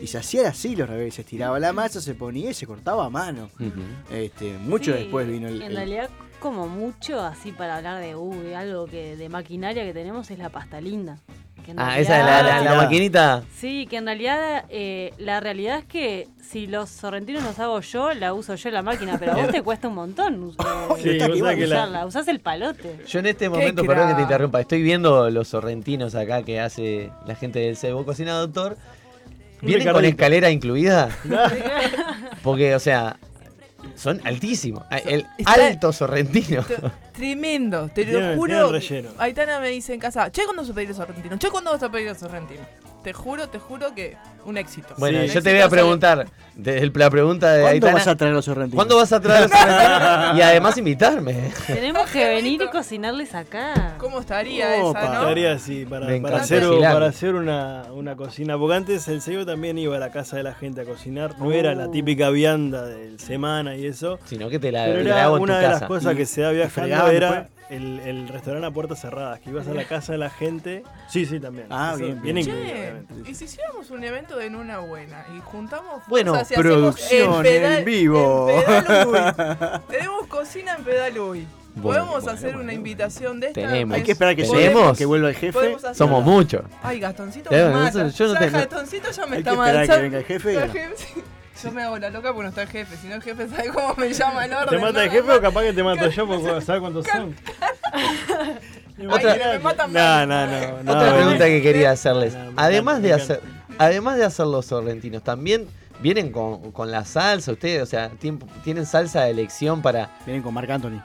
Y 0.01 0.07
se 0.07 0.17
hacía 0.17 0.47
así 0.49 0.75
los 0.75 0.87
raviolis, 0.89 1.15
se 1.15 1.21
estiraba 1.21 1.59
la 1.59 1.73
masa, 1.73 1.99
se 2.01 2.15
ponía 2.15 2.51
y 2.51 2.53
se 2.53 2.65
cortaba 2.65 3.05
a 3.05 3.09
mano. 3.09 3.49
Este, 4.11 4.57
mucho 4.57 4.93
Sí, 4.93 4.99
después 4.99 5.27
vino 5.27 5.47
el... 5.47 5.61
En 5.61 5.71
el- 5.71 5.75
realidad, 5.75 6.09
como 6.39 6.67
mucho, 6.67 7.19
así 7.19 7.51
para 7.51 7.75
hablar 7.77 7.99
de, 8.01 8.15
uh, 8.15 8.33
de 8.41 8.55
algo 8.55 8.85
que 8.85 9.17
de 9.17 9.27
maquinaria 9.29 9.83
que 9.83 9.93
tenemos, 9.93 10.31
es 10.31 10.39
la 10.39 10.49
pasta 10.49 10.79
linda. 10.79 11.17
Ah, 11.77 11.99
esa 11.99 12.19
es 12.19 12.25
la, 12.25 12.41
la- 12.41 12.53
la 12.55 12.59
Tirada. 12.61 12.77
maquinita. 12.83 13.43
Sí, 13.55 13.87
que 13.89 13.97
en 13.97 14.05
realidad 14.05 14.65
eh, 14.69 15.13
la 15.17 15.39
realidad 15.39 15.79
es 15.79 15.85
que 15.85 16.27
si 16.41 16.65
los 16.67 16.89
sorrentinos 16.89 17.43
los 17.43 17.59
hago 17.59 17.79
yo, 17.81 18.13
la 18.13 18.33
uso 18.33 18.55
yo 18.55 18.71
la 18.71 18.81
máquina, 18.81 19.17
pero 19.19 19.33
a 19.33 19.35
vos 19.35 19.49
te 19.49 19.61
cuesta 19.63 19.87
un 19.87 19.95
montón 19.95 20.53
eh, 20.57 20.63
Sí, 21.01 21.39
vos 21.41 21.55
que 21.55 21.65
usarla. 21.65 22.05
Usás 22.05 22.27
el 22.27 22.39
palote. 22.39 22.99
Yo 23.07 23.19
en 23.19 23.25
este 23.27 23.49
momento, 23.49 23.83
perdón 23.83 24.09
que 24.09 24.15
te 24.15 24.21
interrumpa, 24.23 24.59
estoy 24.61 24.81
viendo 24.81 25.29
los 25.29 25.47
sorrentinos 25.47 26.15
acá 26.15 26.43
que 26.43 26.59
hace 26.59 27.11
la 27.27 27.35
gente 27.35 27.59
del 27.59 27.77
Cebo 27.77 28.03
Cocina 28.05 28.33
Doctor. 28.33 28.77
¿Vienen 29.61 29.91
con 29.91 30.05
escalera 30.05 30.49
incluida? 30.49 31.09
Porque, 32.43 32.75
o 32.75 32.79
sea, 32.79 33.17
son 33.99 34.21
altísimos. 34.23 34.83
El 35.05 35.27
Está- 35.37 35.53
alto 35.67 35.91
sorrentino. 35.93 36.63
Tremendo, 37.11 37.89
te 37.93 38.05
lo 38.05 38.11
Tienen- 38.19 38.37
juro. 38.37 38.53
tienen 38.71 38.71
relleno. 38.71 39.09
Aitana 39.17 39.59
me 39.59 39.69
dice 39.69 39.93
en 39.93 39.99
casa, 39.99 40.31
che, 40.31 40.43
¿cuándo 40.45 40.61
vas 40.61 40.71
a 40.71 40.73
pedir 40.73 40.89
el 40.89 40.95
sorrentino? 40.95 41.37
Che, 41.37 41.49
¿cuándo 41.49 41.71
vas 41.71 41.83
a 41.83 41.89
pedir 41.91 42.07
el 42.07 42.15
sorrentino? 42.17 42.61
Te 43.03 43.13
juro, 43.13 43.47
te 43.47 43.59
juro 43.59 43.95
que 43.95 44.17
un 44.45 44.57
éxito. 44.57 44.93
Bueno, 44.97 45.19
Un 45.19 45.25
yo 45.27 45.41
te 45.41 45.51
voy 45.53 45.61
a 45.61 45.69
preguntar, 45.69 46.27
la 46.57 47.09
pregunta 47.09 47.53
de 47.53 47.61
¿Cuándo 47.61 47.73
Aitana, 47.87 47.93
vas 47.93 48.07
a 48.07 48.15
traer 48.17 48.33
los 48.33 48.43
sorrentinos? 48.43 48.75
¿cuándo 48.75 48.97
vas 48.97 49.13
a 49.13 49.21
traer 49.21 49.43
los 49.43 49.51
sorrentinos? 49.51 50.37
Y 50.37 50.41
además 50.41 50.77
invitarme. 50.77 51.51
Tenemos 51.67 52.09
que 52.09 52.27
venir 52.27 52.61
y 52.61 52.67
cocinarles 52.67 53.33
acá. 53.35 53.95
¿Cómo 53.97 54.19
estaría 54.19 54.83
Opa. 54.83 54.99
esa, 55.01 55.13
no? 55.13 55.21
Estaría 55.21 55.53
así, 55.53 55.85
para, 55.85 56.07
hacer, 56.07 56.63
para 56.81 57.05
hacer 57.07 57.35
una, 57.35 57.83
una 57.93 58.17
cocina. 58.17 58.57
Porque 58.57 58.75
antes 58.75 59.07
el 59.07 59.21
CEO 59.21 59.45
también 59.45 59.77
iba 59.77 59.95
a 59.95 59.99
la 59.99 60.11
casa 60.11 60.35
de 60.35 60.43
la 60.43 60.53
gente 60.53 60.81
a 60.81 60.83
cocinar. 60.85 61.39
No 61.39 61.53
era 61.53 61.73
la 61.75 61.85
Oh. 61.87 61.91
típica 61.91 62.29
vianda 62.29 62.85
del 62.85 63.17
semana 63.19 63.75
y 63.77 63.85
eso. 63.85 64.19
Sino 64.25 64.49
que 64.49 64.59
te 64.59 64.71
la, 64.73 64.85
Pero 64.85 64.97
te 64.97 65.03
la 65.05 65.09
era 65.15 65.23
hago 65.23 65.37
en 65.37 65.39
tu 65.39 65.43
una 65.45 65.59
de 65.59 65.67
las 65.69 65.83
cosas 65.83 66.15
que 66.15 66.25
se 66.25 66.41
da 66.41 66.51
viajando 66.51 67.07
era 67.07 67.31
después? 67.31 67.58
El, 67.69 67.99
el 67.99 68.27
restaurante 68.27 68.67
a 68.67 68.71
puertas 68.71 68.99
cerradas, 69.01 69.39
que 69.39 69.49
ibas 69.51 69.67
a 69.67 69.73
la 69.73 69.83
casa 69.85 70.11
de 70.13 70.17
la 70.17 70.29
gente. 70.29 70.83
Sí, 71.07 71.25
sí, 71.25 71.39
también. 71.39 71.67
Ah, 71.69 71.91
Eso 71.95 72.03
bien, 72.05 72.21
bien. 72.21 72.45
Che, 72.45 73.29
y 73.29 73.35
si 73.35 73.45
hiciéramos 73.45 73.89
un 73.91 74.03
evento 74.03 74.37
de 74.37 74.47
una 74.47 74.79
buena 74.79 75.25
y 75.35 75.39
juntamos 75.39 76.01
Bueno, 76.07 76.33
fuerzas 76.33 76.51
y 76.57 76.61
producción 76.61 77.29
hacemos 77.29 77.37
en, 77.37 77.43
pedal- 77.43 77.77
en 77.79 77.85
vivo. 77.85 78.49
en. 78.49 79.81
Tenemos 79.89 80.27
cocina 80.27 80.75
en 80.77 80.83
Pedaluy. 80.83 81.47
Bueno, 81.75 81.83
Podemos 81.83 82.09
bueno, 82.23 82.31
hacer 82.31 82.41
bueno, 82.49 82.57
una 82.57 82.65
bueno. 82.65 82.71
invitación 82.73 83.39
de 83.39 83.47
esta. 83.47 83.61
Tenemos. 83.61 83.95
Hay 83.95 84.03
que 84.03 84.11
esperar 84.13 84.35
que, 84.35 84.45
se, 84.45 84.73
que 84.97 85.05
vuelva 85.05 85.29
el 85.29 85.35
jefe. 85.35 85.77
Somos 85.93 86.23
muchos. 86.23 86.63
Ay, 86.81 86.99
Gastoncito 86.99 87.51
me 87.51 87.63
mata. 87.69 88.07
yo 88.07 88.27
no 88.27 88.33
Ya 88.33 88.39
te- 88.39 88.51
no- 88.51 88.57
Gastoncito 88.57 89.11
ya 89.11 89.25
me 89.27 89.37
Hay 89.37 89.43
que 89.43 89.49
está 89.49 89.63
esperar 89.65 89.87
mal. 89.87 89.95
que 89.97 90.01
venga 90.01 90.17
el 90.17 90.25
jefe. 90.25 90.53
y. 90.53 91.21
Yo 91.63 91.71
me 91.71 91.83
hago 91.83 91.97
la 91.99 92.09
loca 92.09 92.29
porque 92.33 92.43
no 92.43 92.49
está 92.49 92.61
el 92.63 92.67
jefe. 92.69 92.95
Si 92.97 93.07
no, 93.07 93.15
el 93.15 93.21
jefe 93.23 93.47
sabe 93.49 93.69
cómo 93.69 93.93
me 93.95 94.13
llama 94.13 94.45
el 94.45 94.53
orden. 94.53 94.69
¿Te 94.69 94.77
mata 94.85 95.03
el 95.03 95.09
jefe 95.11 95.31
o 95.31 95.41
capaz 95.41 95.61
que 95.63 95.73
te 95.73 95.83
mato 95.83 96.09
yo 96.09 96.27
porque 96.27 96.61
sabes 96.61 96.81
cuántos 96.81 97.05
son? 97.07 97.35
Otra- 99.09 99.35
me 99.53 99.59
matan 99.59 99.93
No, 99.93 100.25
no, 100.25 100.47
no. 100.47 100.83
no, 100.83 100.91
Otra 100.93 101.09
no. 101.09 101.15
pregunta 101.15 101.45
que 101.45 101.61
quería 101.61 101.91
hacerles. 101.91 102.35
Además 102.55 103.01
de 103.01 103.13
hacer, 103.13 103.41
además 103.77 104.17
de 104.17 104.25
hacer 104.25 104.45
los 104.47 104.65
sorrentinos, 104.65 105.23
también 105.23 105.67
vienen 106.01 106.31
con, 106.31 106.71
con 106.71 106.91
la 106.91 107.05
salsa 107.05 107.51
ustedes, 107.51 107.81
o 107.81 107.85
sea, 107.85 108.09
tien- 108.11 108.39
tienen 108.63 108.85
salsa 108.85 109.23
de 109.23 109.31
elección 109.31 109.81
para. 109.81 110.09
Vienen 110.25 110.43
con 110.43 110.53
Marc 110.53 110.69
Anthony. 110.69 111.01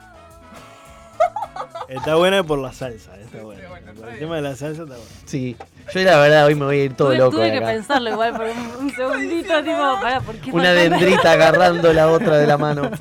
Está 1.89 2.15
buena 2.15 2.43
por 2.43 2.59
la 2.59 2.73
salsa, 2.73 3.15
está 3.19 3.41
buena. 3.43 3.61
Sí, 3.61 3.67
bueno, 3.69 3.87
está 3.91 4.01
Por 4.01 4.09
el 4.13 4.19
tema 4.19 4.35
de 4.37 4.41
la 4.41 4.55
salsa 4.55 4.83
está 4.83 4.95
bueno. 4.95 5.09
Sí. 5.25 5.55
Yo 5.93 5.99
la 6.01 6.17
verdad 6.19 6.45
hoy 6.47 6.55
me 6.55 6.65
voy 6.65 6.79
a 6.79 6.83
ir 6.85 6.93
todo 6.95 7.09
tuve, 7.09 7.17
loco 7.19 7.37
tuve 7.37 7.51
que 7.51 7.57
acá. 7.57 7.67
pensarlo 7.67 8.09
igual 8.09 8.31
por 8.35 8.45
un, 8.47 8.85
un 8.85 8.91
segundito, 8.91 9.63
tipo, 9.63 9.77
para, 10.01 10.21
¿por 10.21 10.35
qué 10.37 10.51
Una 10.51 10.63
faltan- 10.73 10.89
dendrita 10.89 11.31
agarrando 11.31 11.93
la 11.93 12.07
otra 12.11 12.37
de 12.37 12.47
la 12.47 12.57
mano. 12.57 12.89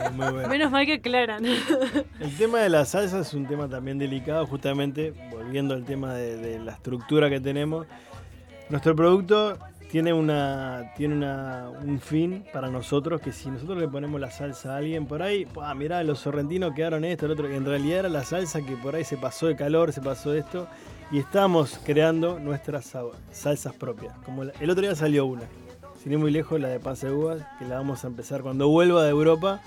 Ah, 0.00 0.10
muy 0.10 0.26
bueno. 0.32 0.48
Menos 0.48 0.70
mal 0.72 0.84
que 0.86 0.94
aclaran. 0.94 1.44
El 1.44 2.36
tema 2.36 2.60
de 2.60 2.68
la 2.68 2.84
salsa 2.84 3.20
es 3.20 3.34
un 3.34 3.46
tema 3.46 3.68
también 3.68 3.98
delicado, 3.98 4.46
justamente 4.46 5.12
volviendo 5.30 5.74
al 5.74 5.84
tema 5.84 6.14
de, 6.14 6.36
de 6.36 6.58
la 6.58 6.72
estructura 6.72 7.28
que 7.30 7.40
tenemos. 7.40 7.86
Nuestro 8.68 8.94
producto 8.96 9.56
tiene 9.90 10.12
una 10.12 10.92
tiene 10.96 11.14
una, 11.14 11.70
un 11.70 12.00
fin 12.00 12.44
para 12.52 12.68
nosotros 12.68 13.20
que 13.20 13.32
si 13.32 13.50
nosotros 13.50 13.78
le 13.78 13.88
ponemos 13.88 14.20
la 14.20 14.30
salsa 14.30 14.74
a 14.74 14.76
alguien 14.78 15.06
por 15.06 15.22
ahí, 15.22 15.46
ah, 15.62 15.74
mirá, 15.74 16.02
los 16.04 16.18
sorrentinos 16.18 16.74
quedaron 16.74 17.04
esto, 17.04 17.26
el 17.26 17.32
otro, 17.32 17.50
y 17.50 17.56
en 17.56 17.64
realidad 17.64 18.00
era 18.00 18.08
la 18.08 18.24
salsa 18.24 18.60
que 18.62 18.76
por 18.76 18.94
ahí 18.94 19.04
se 19.04 19.16
pasó 19.16 19.46
de 19.46 19.56
calor, 19.56 19.92
se 19.92 20.00
pasó 20.00 20.30
de 20.32 20.40
esto, 20.40 20.68
y 21.10 21.18
estamos 21.18 21.80
creando 21.84 22.38
nuestras 22.38 22.84
sa- 22.86 23.02
salsas 23.32 23.72
propias. 23.74 24.14
Como 24.24 24.44
la- 24.44 24.52
el 24.60 24.68
otro 24.70 24.82
día 24.82 24.94
salió 24.94 25.24
una, 25.26 25.42
sin 26.02 26.12
ir 26.12 26.18
muy 26.18 26.30
lejos, 26.30 26.60
la 26.60 26.68
de 26.68 26.80
pase 26.80 27.06
de 27.06 27.12
uvas, 27.14 27.42
que 27.58 27.64
la 27.64 27.76
vamos 27.76 28.04
a 28.04 28.08
empezar 28.08 28.42
cuando 28.42 28.68
vuelva 28.68 29.02
de 29.04 29.10
Europa. 29.10 29.60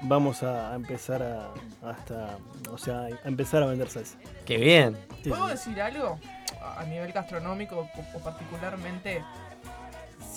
Vamos 0.00 0.44
a 0.44 0.76
empezar 0.76 1.22
a 1.24 1.48
hasta, 1.84 2.38
o 2.70 2.78
sea, 2.78 3.00
a 3.24 3.28
empezar 3.28 3.64
a 3.64 3.66
vender 3.66 3.88
salsa. 3.90 4.16
Qué 4.46 4.56
bien. 4.56 4.96
Sí, 5.24 5.28
¿Puedo 5.30 5.46
sí. 5.46 5.50
decir 5.50 5.80
algo? 5.82 6.20
A 6.78 6.84
nivel 6.84 7.10
gastronómico 7.12 7.88
o 8.14 8.18
particularmente, 8.20 9.22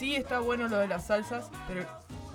sí 0.01 0.15
está 0.15 0.39
bueno 0.39 0.67
lo 0.67 0.79
de 0.79 0.87
las 0.87 1.05
salsas, 1.05 1.51
pero 1.67 1.85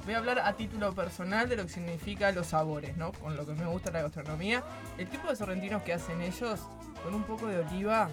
voy 0.04 0.14
a 0.14 0.18
hablar 0.18 0.38
a 0.38 0.52
título 0.52 0.94
personal 0.94 1.48
de 1.48 1.56
lo 1.56 1.64
que 1.64 1.72
significa 1.72 2.30
los 2.30 2.46
sabores, 2.46 2.96
¿no? 2.96 3.10
Con 3.10 3.36
lo 3.36 3.44
que 3.44 3.54
me 3.54 3.66
gusta 3.66 3.90
la 3.90 4.02
gastronomía. 4.02 4.62
El 4.98 5.08
tipo 5.08 5.28
de 5.28 5.34
sorrentinos 5.34 5.82
que 5.82 5.92
hacen 5.92 6.20
ellos, 6.20 6.60
con 7.02 7.12
un 7.12 7.24
poco 7.24 7.48
de 7.48 7.58
oliva, 7.58 8.08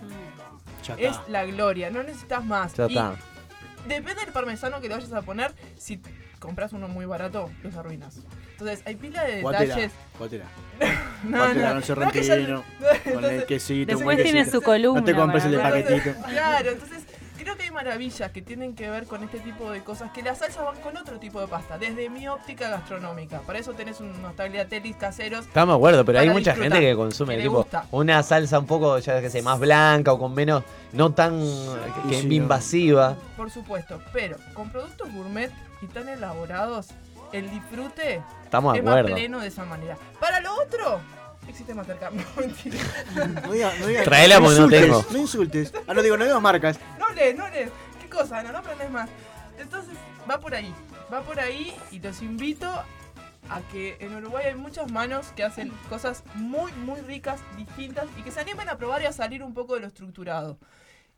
es 0.98 1.16
la 1.28 1.46
gloria, 1.46 1.92
no 1.92 2.02
necesitas 2.02 2.44
más. 2.44 2.74
Ya 2.74 2.88
Y 2.88 3.88
depende 3.88 4.26
del 4.26 4.34
parmesano 4.34 4.82
que 4.82 4.88
le 4.90 4.96
vayas 4.96 5.14
a 5.14 5.22
poner, 5.22 5.54
si 5.78 6.02
compras 6.40 6.74
uno 6.74 6.88
muy 6.88 7.06
barato, 7.06 7.52
los 7.62 7.76
arruinas. 7.76 8.22
Entonces, 8.54 8.82
hay 8.88 8.96
pila 8.96 9.24
de 9.24 9.42
Guatera. 9.42 9.66
detalles. 9.66 9.92
Guatera. 10.18 10.46
No, 11.24 11.38
Guatera, 11.38 11.70
no, 11.70 11.74
un 11.76 11.80
no, 11.80 11.86
sorrentino. 11.86 12.64
Con 13.14 13.24
el 13.24 13.46
quesito, 13.46 13.82
un 13.94 13.98
Después 13.98 14.04
buen 14.04 14.18
tiene 14.18 14.40
quesito. 14.40 14.58
su 14.58 14.64
columna. 14.64 15.00
No 15.00 15.06
te 15.06 15.16
compres 15.16 15.46
el 15.46 15.52
de 15.52 15.60
paquetito. 15.60 16.14
Claro, 16.28 16.72
entonces 16.72 17.03
creo 17.44 17.56
que 17.58 17.64
hay 17.64 17.72
maravillas 17.72 18.32
que 18.32 18.42
tienen 18.42 18.76
que 18.76 18.90
ver 18.90 19.06
con 19.06 19.24
este 19.24 19.40
tipo 19.40 19.70
de 19.72 19.84
cosas, 19.84 20.12
que 20.12 20.22
las 20.24 20.40
salsas 20.40 20.64
van 20.66 20.80
con 20.82 20.98
otro 20.98 21.20
tipo 21.20 21.40
de 21.42 21.48
pasta, 21.48 21.78
desde 21.78 22.10
mi 22.10 22.28
óptica 22.28 22.70
gastronómica. 22.70 23.40
Para 23.42 23.60
eso 23.60 23.74
tenés 23.74 24.00
unos 24.00 24.36
tagliatellis 24.36 24.96
caseros. 24.96 25.46
Estamos 25.46 25.74
de 25.76 25.78
acuerdo, 25.78 26.06
pero 26.06 26.20
hay 26.20 26.30
mucha 26.30 26.52
disfrutar, 26.52 26.78
gente 26.80 26.90
que 26.92 26.96
consume 26.96 27.36
que 27.38 27.44
tipo 27.44 27.56
gusta. 27.58 27.86
una 27.92 28.24
salsa 28.24 28.60
un 28.60 28.66
poco, 28.68 28.98
ya 29.00 29.22
que 29.22 29.30
sé, 29.30 29.42
más 29.42 29.60
blanca 29.60 30.14
o 30.14 30.20
con 30.20 30.34
menos, 30.34 30.64
no 30.92 31.12
tan 31.14 31.40
que- 31.40 32.10
que 32.10 32.22
Sí, 32.22 32.36
invasiva. 32.36 33.16
Por 33.38 33.52
supuesto, 33.52 34.02
pero 34.12 34.38
con 34.54 34.70
productos 34.70 35.12
gourmet 35.14 35.52
y 35.82 35.88
tan 35.88 36.08
elaborados, 36.10 36.88
el 37.32 37.50
disfrute 37.50 38.22
Estamos 38.44 38.78
es 38.78 38.84
más 38.84 39.04
pleno 39.04 39.40
de 39.40 39.48
esa 39.48 39.66
manera. 39.66 39.98
Para 40.20 40.40
lo 40.40 40.54
otro, 40.56 41.00
existe 41.48 41.74
Mastercard. 41.74 42.14
No, 42.14 42.24
mentira. 42.38 42.78
No 43.46 43.52
digas, 43.52 43.80
no 43.80 43.88
digas. 43.88 44.04
Traela 44.06 44.40
porque 44.40 44.60
no 44.60 44.70
tengo. 44.70 45.06
No 45.12 45.18
insultes. 45.18 45.74
Ah, 45.88 45.94
no 45.96 46.02
digo, 46.04 46.16
no 46.16 46.26
digas 46.26 46.40
marcas. 46.42 46.80
No 47.14 47.20
lees, 47.20 47.38
no 47.38 47.48
lees. 47.50 47.70
¿Qué 48.02 48.10
cosa? 48.10 48.42
No, 48.42 48.52
no 48.52 48.58
aprendes 48.58 48.90
más. 48.90 49.08
Entonces, 49.60 49.94
va 50.30 50.40
por 50.40 50.56
ahí. 50.56 50.74
Va 51.14 51.22
por 51.22 51.40
ahí 51.40 51.74
y 51.92 52.00
los 52.00 52.22
invito 52.24 52.68
a 53.50 53.62
que 53.72 53.98
en 54.00 54.16
Uruguay 54.16 54.46
hay 54.48 54.56
muchas 54.56 54.92
manos 54.92 55.28
que 55.36 55.44
hacen 55.44 55.72
cosas 55.90 56.24
muy, 56.34 56.72
muy 56.72 57.02
ricas, 57.02 57.40
distintas 57.56 58.08
y 58.18 58.24
que 58.24 58.32
se 58.32 58.40
animen 58.40 58.68
a 58.70 58.78
probar 58.78 59.04
y 59.04 59.06
a 59.06 59.12
salir 59.12 59.44
un 59.44 59.54
poco 59.54 59.76
de 59.76 59.82
lo 59.82 59.88
estructurado. 59.88 60.58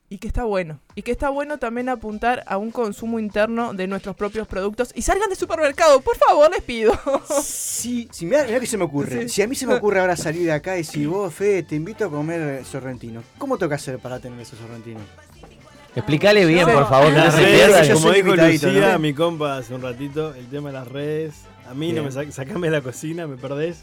Y 0.09 0.17
que 0.17 0.27
está 0.27 0.43
bueno. 0.43 0.81
Y 0.95 1.01
que 1.01 1.11
está 1.11 1.29
bueno 1.29 1.59
también 1.59 1.87
apuntar 1.87 2.43
a 2.45 2.57
un 2.57 2.71
consumo 2.71 3.19
interno 3.19 3.73
de 3.73 3.87
nuestros 3.87 4.17
propios 4.17 4.47
productos. 4.47 4.91
Y 4.95 5.01
salgan 5.01 5.29
de 5.29 5.35
supermercado, 5.35 6.01
por 6.01 6.17
favor, 6.17 6.51
les 6.51 6.61
pido. 6.61 6.93
Sí, 7.41 8.09
si 8.11 8.25
mirá, 8.25 8.43
mirá 8.43 8.59
que 8.59 8.67
se 8.67 8.77
me 8.77 8.83
ocurre. 8.83 9.23
Sí. 9.23 9.29
Si 9.29 9.41
a 9.41 9.47
mí 9.47 9.55
se 9.55 9.65
me 9.65 9.75
ocurre 9.75 10.01
ahora 10.01 10.17
salir 10.17 10.43
de 10.43 10.51
acá 10.51 10.77
y 10.77 10.83
si 10.83 11.05
vos, 11.05 11.33
Fede, 11.33 11.63
te 11.63 11.75
invito 11.75 12.05
a 12.05 12.11
comer 12.11 12.65
sorrentino, 12.65 13.23
¿cómo 13.37 13.57
que 13.57 13.73
hacer 13.73 13.97
para 13.97 14.19
tener 14.19 14.39
esos 14.41 14.59
sorrentinos? 14.59 15.05
Explícale 15.95 16.45
bien, 16.45 16.67
No, 16.67 16.73
por 16.73 16.89
favor, 16.89 17.13
no 17.13 17.31
se 17.31 17.43
pierda. 17.45 17.93
como 17.93 18.11
dijo 18.11 18.35
Lucía, 18.35 18.93
¿no? 18.93 18.99
mi 18.99 19.13
compa 19.13 19.57
hace 19.57 19.73
un 19.73 19.81
ratito, 19.81 20.33
el 20.35 20.47
tema 20.47 20.69
de 20.69 20.73
las 20.73 20.87
redes. 20.87 21.43
A 21.69 21.73
mí 21.73 21.91
no 21.93 22.03
me 22.03 22.11
sa 22.11 22.29
sacame 22.31 22.67
de 22.67 22.71
la 22.77 22.81
cocina, 22.81 23.25
me 23.25 23.37
perdés. 23.37 23.81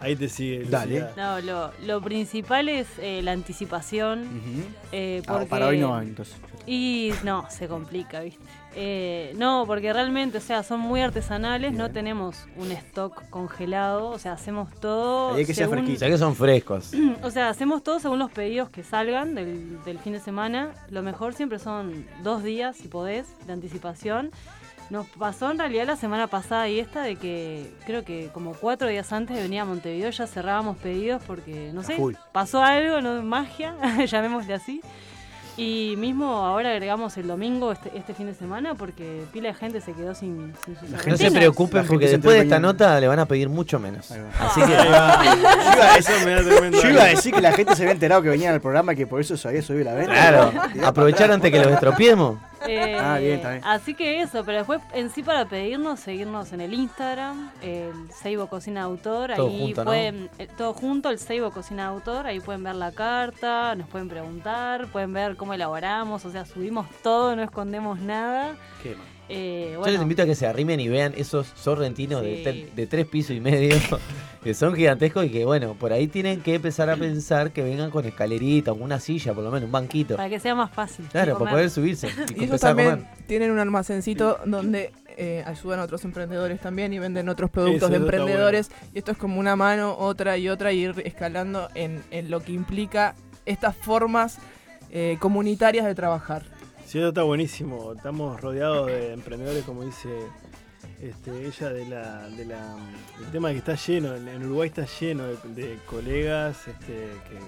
Ahí 0.00 0.14
te 0.14 0.28
sigue. 0.28 0.58
Lucía. 0.60 0.78
Dale. 0.78 1.04
No, 1.16 1.40
lo, 1.40 1.70
lo 1.86 2.02
principal 2.02 2.68
es 2.68 2.86
eh, 3.00 3.22
la 3.22 3.32
anticipación. 3.32 4.22
Ujú. 4.24 4.62
eh, 4.92 5.22
Ah, 5.26 5.32
porque... 5.32 5.46
para 5.46 5.68
hoy 5.68 5.78
no 5.78 5.98
entonces. 6.02 6.36
Y 6.66 7.12
no, 7.24 7.46
se 7.48 7.66
complica, 7.66 8.20
¿viste? 8.20 8.42
Eh, 8.80 9.32
no, 9.36 9.64
porque 9.66 9.92
realmente, 9.92 10.38
o 10.38 10.40
sea, 10.40 10.62
son 10.62 10.78
muy 10.78 11.00
artesanales, 11.00 11.72
no 11.72 11.90
tenemos 11.90 12.46
un 12.56 12.70
stock 12.70 13.28
congelado, 13.28 14.10
o 14.10 14.18
sea, 14.20 14.34
hacemos 14.34 14.72
todo. 14.78 15.34
Hay 15.34 15.44
que 15.44 15.52
según- 15.52 15.78
fresquito. 15.78 15.98
Sé 15.98 16.06
que 16.10 16.18
son 16.18 16.36
frescos. 16.36 16.92
O 17.24 17.30
sea, 17.32 17.48
hacemos 17.48 17.82
todo 17.82 17.98
según 17.98 18.20
los 18.20 18.30
pedidos 18.30 18.70
que 18.70 18.84
salgan 18.84 19.34
del, 19.34 19.82
del 19.84 19.98
fin 19.98 20.12
de 20.12 20.20
semana. 20.20 20.70
Lo 20.90 21.02
mejor 21.02 21.34
siempre 21.34 21.58
son 21.58 22.06
dos 22.22 22.44
días, 22.44 22.76
si 22.76 22.86
podés, 22.86 23.26
de 23.48 23.52
anticipación. 23.52 24.30
Nos 24.90 25.06
pasó 25.08 25.50
en 25.50 25.58
realidad 25.58 25.86
la 25.86 25.96
semana 25.96 26.28
pasada 26.28 26.68
y 26.68 26.78
esta 26.78 27.02
de 27.02 27.16
que 27.16 27.74
creo 27.84 28.04
que 28.04 28.30
como 28.32 28.52
cuatro 28.54 28.86
días 28.88 29.12
antes 29.12 29.36
de 29.36 29.42
venir 29.42 29.60
a 29.60 29.64
Montevideo 29.64 30.08
ya 30.10 30.26
cerrábamos 30.28 30.76
pedidos 30.78 31.20
porque, 31.26 31.72
no 31.74 31.82
sé, 31.82 31.96
pasó 32.32 32.62
algo, 32.62 33.00
no 33.00 33.20
magia, 33.22 33.74
llamémosle 34.06 34.54
así. 34.54 34.80
Y 35.58 35.96
mismo 35.96 36.46
ahora 36.46 36.70
agregamos 36.70 37.16
el 37.16 37.26
domingo 37.26 37.72
este, 37.72 37.90
este 37.98 38.14
fin 38.14 38.26
de 38.26 38.34
semana 38.34 38.76
porque 38.76 39.24
pila 39.32 39.48
de 39.48 39.54
gente 39.54 39.80
se 39.80 39.92
quedó 39.92 40.14
sin, 40.14 40.54
sin 40.64 40.78
sus 40.78 41.06
No 41.06 41.16
se 41.16 41.32
preocupen 41.32 41.84
porque 41.84 42.06
se 42.06 42.12
después 42.12 42.36
de 42.36 42.44
esta 42.44 42.60
nota 42.60 43.00
le 43.00 43.08
van 43.08 43.18
a 43.18 43.26
pedir 43.26 43.48
mucho 43.48 43.80
menos. 43.80 44.08
Así 44.38 44.60
que. 44.60 44.68
Yo 46.82 46.90
iba 46.90 47.02
a 47.02 47.06
decir 47.06 47.34
que 47.34 47.40
la 47.40 47.52
gente 47.52 47.74
se 47.74 47.82
había 47.82 47.92
enterado 47.92 48.22
que 48.22 48.28
venían 48.28 48.54
al 48.54 48.60
programa 48.60 48.92
y 48.92 48.96
que 48.96 49.08
por 49.08 49.20
eso 49.20 49.36
se 49.36 49.48
había 49.48 49.60
subido 49.60 49.86
la 49.86 49.94
venta. 49.94 50.12
Claro, 50.12 50.52
aprovechar 50.84 51.32
antes 51.32 51.50
que 51.50 51.58
los 51.58 51.72
estropiemos. 51.72 52.38
Eh, 52.66 52.98
Ah, 53.00 53.18
bien, 53.18 53.34
está 53.34 53.50
bien. 53.52 53.62
Así 53.64 53.94
que 53.94 54.20
eso, 54.20 54.44
pero 54.44 54.58
después 54.58 54.80
en 54.92 55.10
sí 55.10 55.22
para 55.22 55.44
pedirnos, 55.46 56.00
seguirnos 56.00 56.52
en 56.52 56.60
el 56.60 56.74
Instagram, 56.74 57.50
el 57.62 57.92
Seibo 58.12 58.46
Cocina 58.48 58.82
Autor, 58.82 59.32
Todo 59.34 59.48
ahí 59.48 59.60
junto, 59.60 59.84
¿no? 59.84 59.90
pueden, 59.90 60.30
eh, 60.38 60.48
todo 60.56 60.72
junto, 60.74 61.10
el 61.10 61.18
Seibo 61.18 61.50
Cocina 61.50 61.86
Autor, 61.86 62.26
ahí 62.26 62.40
pueden 62.40 62.64
ver 62.64 62.74
la 62.74 62.92
carta, 62.92 63.74
nos 63.74 63.88
pueden 63.88 64.08
preguntar, 64.08 64.86
pueden 64.88 65.12
ver 65.12 65.36
cómo 65.36 65.54
elaboramos, 65.54 66.24
o 66.24 66.30
sea, 66.30 66.44
subimos 66.44 66.86
todo, 67.02 67.36
no 67.36 67.42
escondemos 67.42 68.00
nada. 68.00 68.56
Qué 68.82 68.94
mal. 68.94 69.06
Eh, 69.28 69.72
Yo 69.74 69.84
les 69.90 70.00
invito 70.00 70.22
a 70.22 70.26
que 70.26 70.34
se 70.34 70.46
arrimen 70.46 70.80
y 70.80 70.88
vean 70.88 71.12
esos 71.16 71.46
sorrentinos 71.54 72.22
de, 72.22 72.36
Sí. 72.36 72.42
tre- 72.44 72.72
de 72.74 72.86
tres 72.86 73.06
pisos 73.06 73.36
y 73.36 73.40
medio, 73.40 73.76
que 74.42 74.54
son 74.54 74.74
gigantescos 74.74 75.26
y 75.26 75.30
que, 75.30 75.44
bueno, 75.44 75.74
por 75.74 75.92
ahí 75.92 76.06
tienen 76.08 76.40
que 76.40 76.54
empezar 76.54 76.88
a 76.90 76.96
pensar 76.96 77.50
que 77.52 77.62
vengan 77.62 77.90
con 77.90 78.04
escalerita, 78.06 78.72
o 78.72 78.74
una 78.74 79.00
silla, 79.00 79.34
por 79.34 79.44
lo 79.44 79.50
menos, 79.50 79.66
un 79.66 79.72
banquito. 79.72 80.16
para 80.16 80.28
que 80.30 80.40
sea 80.40 80.54
más 80.54 80.70
fácil. 80.70 81.04
de 81.06 81.10
Claro, 81.10 81.38
para 81.38 81.50
poder 81.50 81.70
subirse 81.70 82.08
y, 82.08 82.10
Y 82.40 82.44
ellos 82.44 82.62
a 82.62 82.68
también 82.68 82.90
comer. 82.90 83.06
tienen 83.26 83.50
un 83.50 83.58
almacencito 83.58 84.38
donde 84.46 84.92
eh, 85.16 85.42
ayudan 85.46 85.80
a 85.80 85.82
otros 85.84 86.04
emprendedores 86.04 86.60
también 86.60 86.92
y 86.92 86.98
venden 86.98 87.28
otros 87.28 87.50
productos 87.50 87.82
Eso, 87.82 87.88
de 87.90 87.96
emprendedores. 87.96 88.70
Y 88.94 88.98
esto 88.98 89.10
es 89.12 89.18
como 89.18 89.40
una 89.40 89.56
mano, 89.56 89.96
otra 89.98 90.38
y 90.38 90.48
otra, 90.48 90.72
y 90.72 90.84
ir 90.84 91.02
escalando 91.04 91.68
en, 91.74 92.02
en 92.10 92.30
lo 92.30 92.40
que 92.40 92.52
implica 92.52 93.14
estas 93.44 93.76
formas 93.76 94.38
eh, 94.90 95.16
comunitarias 95.20 95.84
de 95.84 95.94
trabajar. 95.94 96.42
Sí, 96.88 96.96
eso 96.96 97.08
está 97.08 97.22
buenísimo. 97.22 97.92
Estamos 97.92 98.40
rodeados 98.40 98.86
de 98.86 99.12
emprendedores, 99.12 99.62
como 99.64 99.84
dice 99.84 100.08
este, 101.02 101.46
ella, 101.46 101.68
de 101.68 101.84
la, 101.86 102.30
de 102.30 102.46
la, 102.46 102.76
el 103.20 103.30
tema 103.30 103.50
que 103.50 103.58
está 103.58 103.74
lleno, 103.74 104.16
en 104.16 104.42
Uruguay 104.46 104.70
está 104.70 104.86
lleno 104.98 105.24
de, 105.26 105.78
colegas, 105.84 106.66
este, 106.66 107.10
que, 107.28 107.38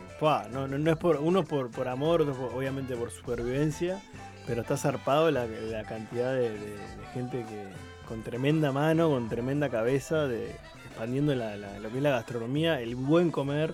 no, 0.53 0.91
es 0.91 0.97
por 0.99 1.17
uno 1.17 1.43
por, 1.43 1.71
por 1.71 1.89
amor, 1.89 2.21
otro 2.21 2.55
obviamente 2.55 2.95
por 2.97 3.11
supervivencia, 3.11 4.03
pero 4.47 4.61
está 4.61 4.77
zarpado 4.77 5.31
la, 5.31 5.47
cantidad 5.89 6.35
de, 6.35 6.77
gente 7.15 7.39
que 7.39 7.65
con 8.07 8.23
tremenda 8.23 8.73
mano, 8.73 9.09
con 9.09 9.31
tremenda 9.31 9.71
cabeza, 9.71 10.29
de, 10.29 10.51
expandiendo 10.85 11.35
la, 11.35 11.57
lo 11.57 11.89
que 11.89 11.97
es 11.97 12.03
la 12.03 12.11
gastronomía, 12.11 12.83
el 12.83 12.95
buen 12.95 13.31
comer. 13.31 13.73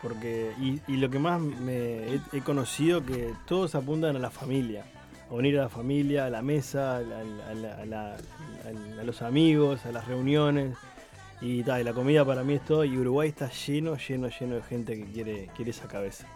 Porque, 0.00 0.52
y, 0.60 0.80
y 0.86 0.98
lo 0.98 1.10
que 1.10 1.18
más 1.18 1.40
me 1.40 2.14
he, 2.14 2.20
he 2.32 2.40
conocido 2.42 3.04
que 3.04 3.34
todos 3.48 3.74
apuntan 3.74 4.14
a 4.14 4.20
la 4.20 4.30
familia, 4.30 4.84
a 5.30 5.34
unir 5.34 5.58
a 5.58 5.62
la 5.64 5.68
familia, 5.68 6.26
a 6.26 6.30
la 6.30 6.42
mesa, 6.42 6.96
a, 6.96 7.00
la- 7.00 7.20
a 7.20 7.54
la- 7.54 7.74
a 7.74 7.84
la- 7.86 8.14
a- 8.14 9.00
a 9.00 9.04
los 9.04 9.22
amigos, 9.22 9.84
a 9.86 9.92
las 9.92 10.06
reuniones. 10.06 10.76
Y, 11.40 11.62
tal, 11.62 11.80
y 11.80 11.84
la 11.84 11.92
comida 11.92 12.24
para 12.24 12.42
mí 12.42 12.54
es 12.54 12.64
todo. 12.64 12.84
Y 12.84 12.96
Uruguay 12.98 13.28
está 13.28 13.48
lleno, 13.50 13.96
lleno, 13.96 14.28
lleno 14.28 14.56
de 14.56 14.62
gente 14.62 14.96
que 14.96 15.04
quiere, 15.04 15.50
quiere 15.54 15.70
esa 15.70 15.86
cabeza. 15.86 16.26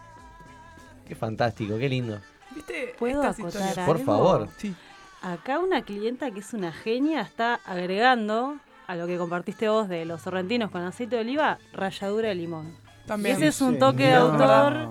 Qué 1.07 1.15
fantástico, 1.15 1.77
qué 1.77 1.89
lindo. 1.89 2.19
¿Viste? 2.55 2.95
¿Puedo 2.97 3.21
acotar 3.23 3.47
historias? 3.47 3.85
Por 3.85 3.97
algo? 3.97 4.05
favor. 4.05 4.47
Sí. 4.57 4.73
Acá 5.21 5.59
una 5.59 5.81
clienta 5.81 6.31
que 6.31 6.39
es 6.39 6.53
una 6.53 6.71
genia 6.71 7.21
está 7.21 7.55
agregando 7.65 8.57
a 8.87 8.95
lo 8.95 9.07
que 9.07 9.17
compartiste 9.17 9.67
vos 9.69 9.89
de 9.89 10.05
los 10.05 10.21
sorrentinos 10.21 10.69
con 10.71 10.81
aceite 10.83 11.15
de 11.15 11.21
oliva, 11.21 11.57
ralladura 11.73 12.29
de 12.29 12.35
limón. 12.35 12.73
También. 13.05 13.35
Ese 13.35 13.47
es 13.47 13.61
un 13.61 13.73
Sí, 13.73 13.79
toque 13.79 14.03
de 14.03 14.13
autor 14.13 14.89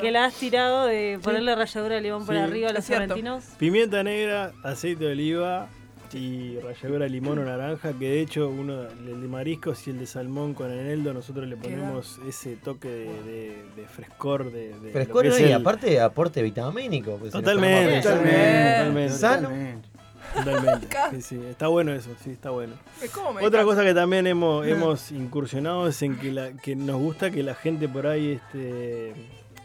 que 0.00 0.10
la 0.10 0.26
has 0.26 0.34
tirado 0.34 0.86
de 0.86 1.18
ponerle 1.22 1.54
ralladura 1.54 1.94
de 1.96 2.00
limón 2.02 2.26
por 2.26 2.36
arriba 2.36 2.70
a 2.70 2.72
los 2.72 2.84
sorrentinos. 2.84 3.44
Pimienta 3.58 4.02
negra, 4.02 4.52
aceite 4.62 5.04
de 5.04 5.12
oliva 5.12 5.68
y 6.12 6.58
ralladura 6.60 7.04
de 7.04 7.10
limón 7.10 7.38
o 7.40 7.44
naranja, 7.44 7.92
que 7.98 8.08
de 8.08 8.20
hecho 8.20 8.48
uno, 8.48 8.82
el 8.82 9.20
de 9.20 9.28
mariscos 9.28 9.86
y 9.88 9.90
el 9.90 9.98
de 9.98 10.06
salmón 10.06 10.54
con 10.54 10.70
eneldo, 10.70 11.12
nosotros 11.12 11.48
le 11.48 11.56
ponemos 11.56 12.20
ese 12.28 12.54
toque 12.56 12.88
de, 12.88 13.22
de- 13.24 13.64
de 13.76 13.86
frescor, 13.88 14.52
de, 14.52 14.78
de 14.78 14.92
Frescor 14.92 15.26
y 15.26 15.28
el- 15.42 15.54
aparte 15.54 16.00
aporte 16.00 16.40
vitamínico. 16.42 17.16
pues, 17.18 17.32
Totalmente, 17.32 18.00
totalmente, 18.02 18.02
Totalmente. 18.02 18.78
totalmente, 18.78 19.12
Sano. 19.14 19.48
Totalmente. 20.34 20.88
Sí, 21.12 21.22
sí, 21.22 21.40
está 21.48 21.68
bueno 21.68 21.92
eso, 21.92 22.10
sí, 22.22 22.30
está 22.30 22.50
bueno. 22.50 22.74
Me 23.00 23.46
Otra 23.46 23.64
cosa 23.64 23.82
que 23.84 23.94
también 23.94 24.26
hemos, 24.26 24.66
hemos 24.66 25.12
incursionado 25.12 25.86
es 25.88 26.02
en 26.02 26.16
que, 26.18 26.32
la, 26.32 26.52
que 26.52 26.74
nos 26.76 26.96
gusta 27.00 27.30
que 27.30 27.42
la 27.42 27.54
gente 27.54 27.88
por 27.88 28.06
ahí, 28.06 28.32
este, 28.32 29.10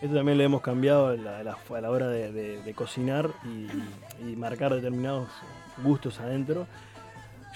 esto 0.01 0.15
también 0.15 0.37
lo 0.37 0.43
hemos 0.43 0.61
cambiado 0.61 1.07
a 1.07 1.15
la, 1.15 1.39
a 1.39 1.89
hora 1.89 2.07
de, 2.07 2.31
de- 2.31 2.61
de 2.61 2.73
cocinar 2.73 3.29
y, 3.45 4.29
y 4.31 4.35
marcar 4.35 4.73
determinados 4.73 5.27
gustos 5.83 6.19
adentro. 6.19 6.67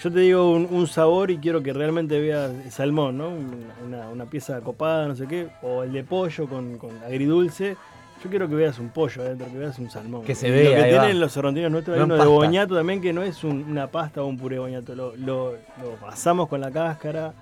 Yo 0.02 0.10
te 0.12 0.18
digo 0.20 0.50
un, 0.50 0.66
un 0.70 0.86
sabor 0.88 1.30
y 1.30 1.38
quiero 1.38 1.62
que 1.62 1.72
realmente 1.72 2.18
veas 2.20 2.50
el 2.50 2.72
salmón, 2.72 3.16
¿no? 3.16 3.28
Un- 3.28 3.64
Una, 3.86 4.08
una 4.08 4.24
pieza 4.26 4.60
copada, 4.60 5.06
no 5.06 5.14
sé 5.14 5.26
qué, 5.28 5.48
o 5.62 5.84
el 5.84 5.92
de 5.92 6.02
pollo 6.02 6.48
con, 6.48 6.78
con 6.78 6.90
agridulce. 7.04 7.76
Yo 8.24 8.30
quiero 8.30 8.48
que 8.48 8.54
veas 8.54 8.78
un 8.78 8.88
pollo 8.88 9.20
adentro, 9.22 9.46
que 9.52 9.58
veas 9.58 9.78
un 9.78 9.90
salmón. 9.90 10.24
Que 10.24 10.34
se 10.34 10.50
vea, 10.50 10.64
Lo 10.70 10.76
que 10.76 10.82
ahí 10.82 10.92
va. 10.94 11.00
tienen 11.02 11.20
los 11.20 11.32
sorrentinos 11.32 11.70
nuestros, 11.70 11.94
No 11.98 12.02
hay 12.04 12.10
uno 12.10 12.16
de 12.16 12.26
boñato 12.26 12.74
también 12.74 13.02
que 13.02 13.12
no 13.12 13.22
es 13.22 13.44
un- 13.44 13.64
una 13.70 13.86
pasta 13.88 14.22
o 14.22 14.26
un 14.26 14.38
puré 14.38 14.56
de 14.56 14.60
boñato. 14.60 14.94
Lo, 14.94 15.14
lo, 15.16 15.52
lo 15.52 15.90
pasamos 16.00 16.48
con 16.48 16.60
la 16.62 16.70
cáscara. 16.70 17.34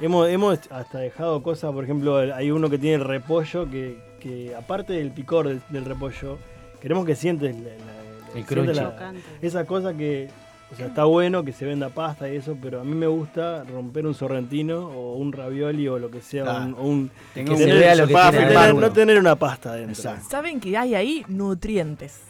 Hemos, 0.00 0.28
hemos 0.28 0.60
hasta 0.70 0.98
dejado 0.98 1.42
cosas, 1.42 1.72
por 1.72 1.82
ejemplo, 1.82 2.16
hay 2.16 2.52
uno 2.52 2.70
que 2.70 2.78
tiene 2.78 3.02
repollo 3.02 3.68
que, 3.68 3.98
que 4.20 4.54
aparte 4.54 4.92
del 4.92 5.10
picor 5.10 5.48
del, 5.48 5.60
del 5.70 5.84
repollo, 5.84 6.38
queremos 6.80 7.04
que 7.04 7.16
sientes 7.16 7.56
la- 7.56 7.62
la- 7.70 8.38
El 8.38 8.44
crunchy. 8.46 8.74
la- 8.74 9.12
esa 9.42 9.64
cosa 9.64 9.94
que, 9.94 10.28
o 10.72 10.76
sea, 10.76 10.86
está 10.86 11.04
bueno 11.04 11.44
que 11.44 11.52
se 11.52 11.64
venda 11.64 11.88
pasta 11.88 12.28
y 12.28 12.36
eso, 12.36 12.56
pero 12.60 12.80
a 12.80 12.84
mí 12.84 12.94
me 12.94 13.06
gusta 13.06 13.64
romper 13.64 14.06
un 14.06 14.14
sorrentino 14.14 14.86
o 14.88 15.14
un 15.16 15.32
ravioli 15.32 15.88
o 15.88 15.98
lo 15.98 16.10
que 16.10 16.20
sea, 16.20 16.44
Claro. 16.44 16.64
un, 16.66 16.74
o 16.74 16.82
un- 16.82 17.10
Tengo 17.34 17.52
Que 17.56 17.64
se 17.64 17.72
un- 17.72 17.78
vea 17.80 17.94
lo 17.94 18.06
que 18.06 18.12
para 18.12 18.30
tiene 18.30 18.46
tener- 18.46 18.58
adentro. 18.62 18.86
no 18.88 18.92
tener 18.92 19.18
una 19.18 19.36
pasta 19.36 19.70
adentro. 19.70 19.92
Exacto. 19.94 20.26
Saben 20.30 20.60
que 20.60 20.76
hay 20.76 20.94
ahí 20.94 21.24
nutrientes. 21.28 22.20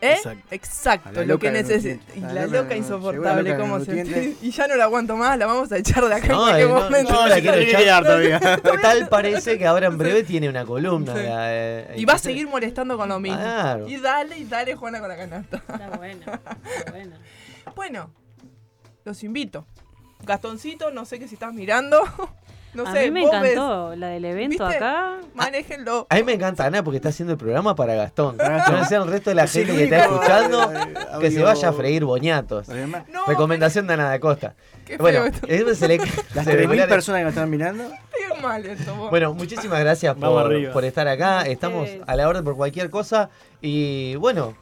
¿Eh? 0.00 0.12
Exacto. 0.12 0.44
Exacto, 0.52 1.24
lo 1.24 1.40
que 1.40 1.50
necesita. 1.50 2.04
Y 2.14 2.22
A 2.22 2.26
la 2.28 2.32
la 2.32 2.46
loca 2.46 2.76
insoportable, 2.76 3.50
loca 3.50 3.60
como 3.60 3.80
se. 3.80 4.36
Y 4.42 4.50
ya 4.52 4.68
no 4.68 4.76
la 4.76 4.84
aguanto 4.84 5.16
más, 5.16 5.36
la 5.36 5.46
vamos 5.46 5.72
a 5.72 5.78
echar 5.78 6.06
de 6.06 6.14
acá 6.14 6.26
en 6.26 6.32
No, 6.32 6.38
cualquier 6.42 6.68
eh, 6.68 6.70
no, 6.72 6.80
momento. 6.82 7.12
no, 7.14 7.26
la 7.26 7.40
quiero 7.40 7.56
echar. 7.58 8.04
todavía. 8.04 8.38
Tal 8.82 9.08
parece 9.08 9.58
que 9.58 9.66
ahora 9.66 9.88
en 9.88 9.98
breve 9.98 10.22
tiene 10.22 10.48
una 10.48 10.64
columna. 10.64 11.14
Sí. 11.14 11.20
eh, 11.26 11.94
Y 11.96 12.04
va 12.04 12.12
a 12.12 12.18
seguir 12.18 12.46
molestando 12.46 12.96
con 12.96 13.08
lo 13.08 13.18
mismo. 13.18 13.38
Claro. 13.40 13.88
Y 13.88 13.96
dale, 13.96 14.38
y 14.38 14.44
dale, 14.44 14.76
Juana, 14.76 15.00
con 15.00 15.08
la 15.08 15.16
canasta. 15.16 15.56
Está 15.56 15.90
bueno, 15.96 16.20
está 16.20 16.90
bueno. 16.92 17.16
Bueno, 17.74 18.10
los 19.04 19.22
invito. 19.24 19.66
Gastoncito, 20.24 20.90
no 20.90 21.04
sé 21.04 21.18
qué 21.18 21.28
si 21.28 21.34
estás 21.34 21.52
mirando. 21.54 22.00
No 22.74 22.86
a 22.86 22.92
sé, 22.92 23.04
mí 23.04 23.10
me 23.12 23.20
vos 23.22 23.30
ves, 23.40 23.52
encantó 23.52 23.96
la 23.96 24.08
del 24.08 24.26
evento 24.26 24.66
¿Viste? 24.68 24.76
acá. 24.76 25.16
manéjenlo. 25.34 26.06
A 26.10 26.14
mí 26.16 26.22
me 26.22 26.34
encanta 26.34 26.66
Ana 26.66 26.84
porque 26.84 26.98
está 26.98 27.08
haciendo 27.08 27.32
el 27.32 27.38
programa 27.38 27.74
para 27.74 27.94
Gastón. 27.94 28.36
No 28.36 28.84
sé 28.84 28.96
el 28.96 29.06
resto 29.06 29.30
de 29.30 29.36
la 29.36 29.46
gente 29.46 29.72
que 29.74 29.84
está 29.84 30.00
escuchando 30.04 30.70
que 31.18 31.30
se 31.30 31.42
vaya 31.42 31.70
a 31.70 31.72
freír 31.72 32.04
boñatos. 32.04 32.68
No, 32.68 33.24
Recomendación 33.26 33.86
de 33.86 33.94
Ana 33.94 34.10
da 34.10 34.20
Costa. 34.20 34.54
Bueno, 34.98 35.24
esto. 35.24 35.46
eso 35.48 35.74
se 35.74 35.88
le, 35.88 35.96
Las 36.34 36.44
se 36.44 36.54
le 36.54 36.64
3.000 36.64 36.66
vuela- 36.68 36.88
personas 36.88 37.20
que 37.20 37.24
nos 37.24 37.32
están 37.32 37.48
mirando. 37.50 37.84
Qué 38.14 38.42
mal 38.42 38.64
esto. 38.66 38.94
vos. 38.94 39.10
Bueno, 39.10 39.32
muchísimas 39.32 39.80
gracias 39.80 40.14
por, 40.16 40.84
estar 40.84 41.08
acá. 41.08 41.42
Estamos 41.46 41.88
a 42.06 42.16
la 42.16 42.28
orden 42.28 42.44
por 42.44 42.54
cualquier 42.54 42.90
cosa. 42.90 43.30
Y 43.62 44.14
bueno, 44.16 44.54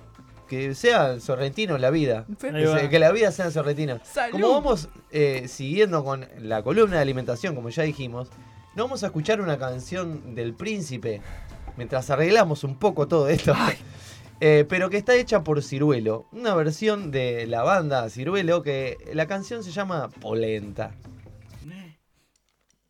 que 0.48 0.74
sea 0.74 1.20
sorrentino 1.20 1.78
la 1.78 1.90
vida. 1.90 2.26
Que, 2.40 2.98
la 2.98 3.12
vida 3.12 3.30
sea 3.32 3.50
sorrentina. 3.50 4.00
Salud. 4.04 4.32
Como 4.32 4.50
vamos 4.50 4.88
eh, 5.10 5.46
siguiendo 5.48 6.04
con 6.04 6.26
la 6.40 6.62
columna 6.62 6.96
de 6.96 7.02
alimentación, 7.02 7.54
como 7.54 7.68
ya 7.70 7.82
dijimos, 7.82 8.30
no 8.74 8.84
vamos 8.84 9.02
a 9.02 9.06
escuchar 9.06 9.40
una 9.40 9.58
canción 9.58 10.34
del 10.34 10.54
príncipe 10.54 11.20
mientras 11.76 12.10
arreglamos 12.10 12.64
un 12.64 12.78
poco 12.78 13.08
todo 13.08 13.28
esto. 13.28 13.54
Eh, 14.38 14.66
pero 14.68 14.90
que 14.90 14.98
está 14.98 15.14
hecha 15.14 15.42
por 15.42 15.62
Ciruelo, 15.62 16.26
una 16.30 16.54
versión 16.54 17.10
de 17.10 17.46
la 17.46 17.62
banda 17.62 18.10
Ciruelo 18.10 18.62
que 18.62 18.98
la 19.14 19.26
canción 19.26 19.64
se 19.64 19.70
llama 19.70 20.10
Polenta. 20.20 20.90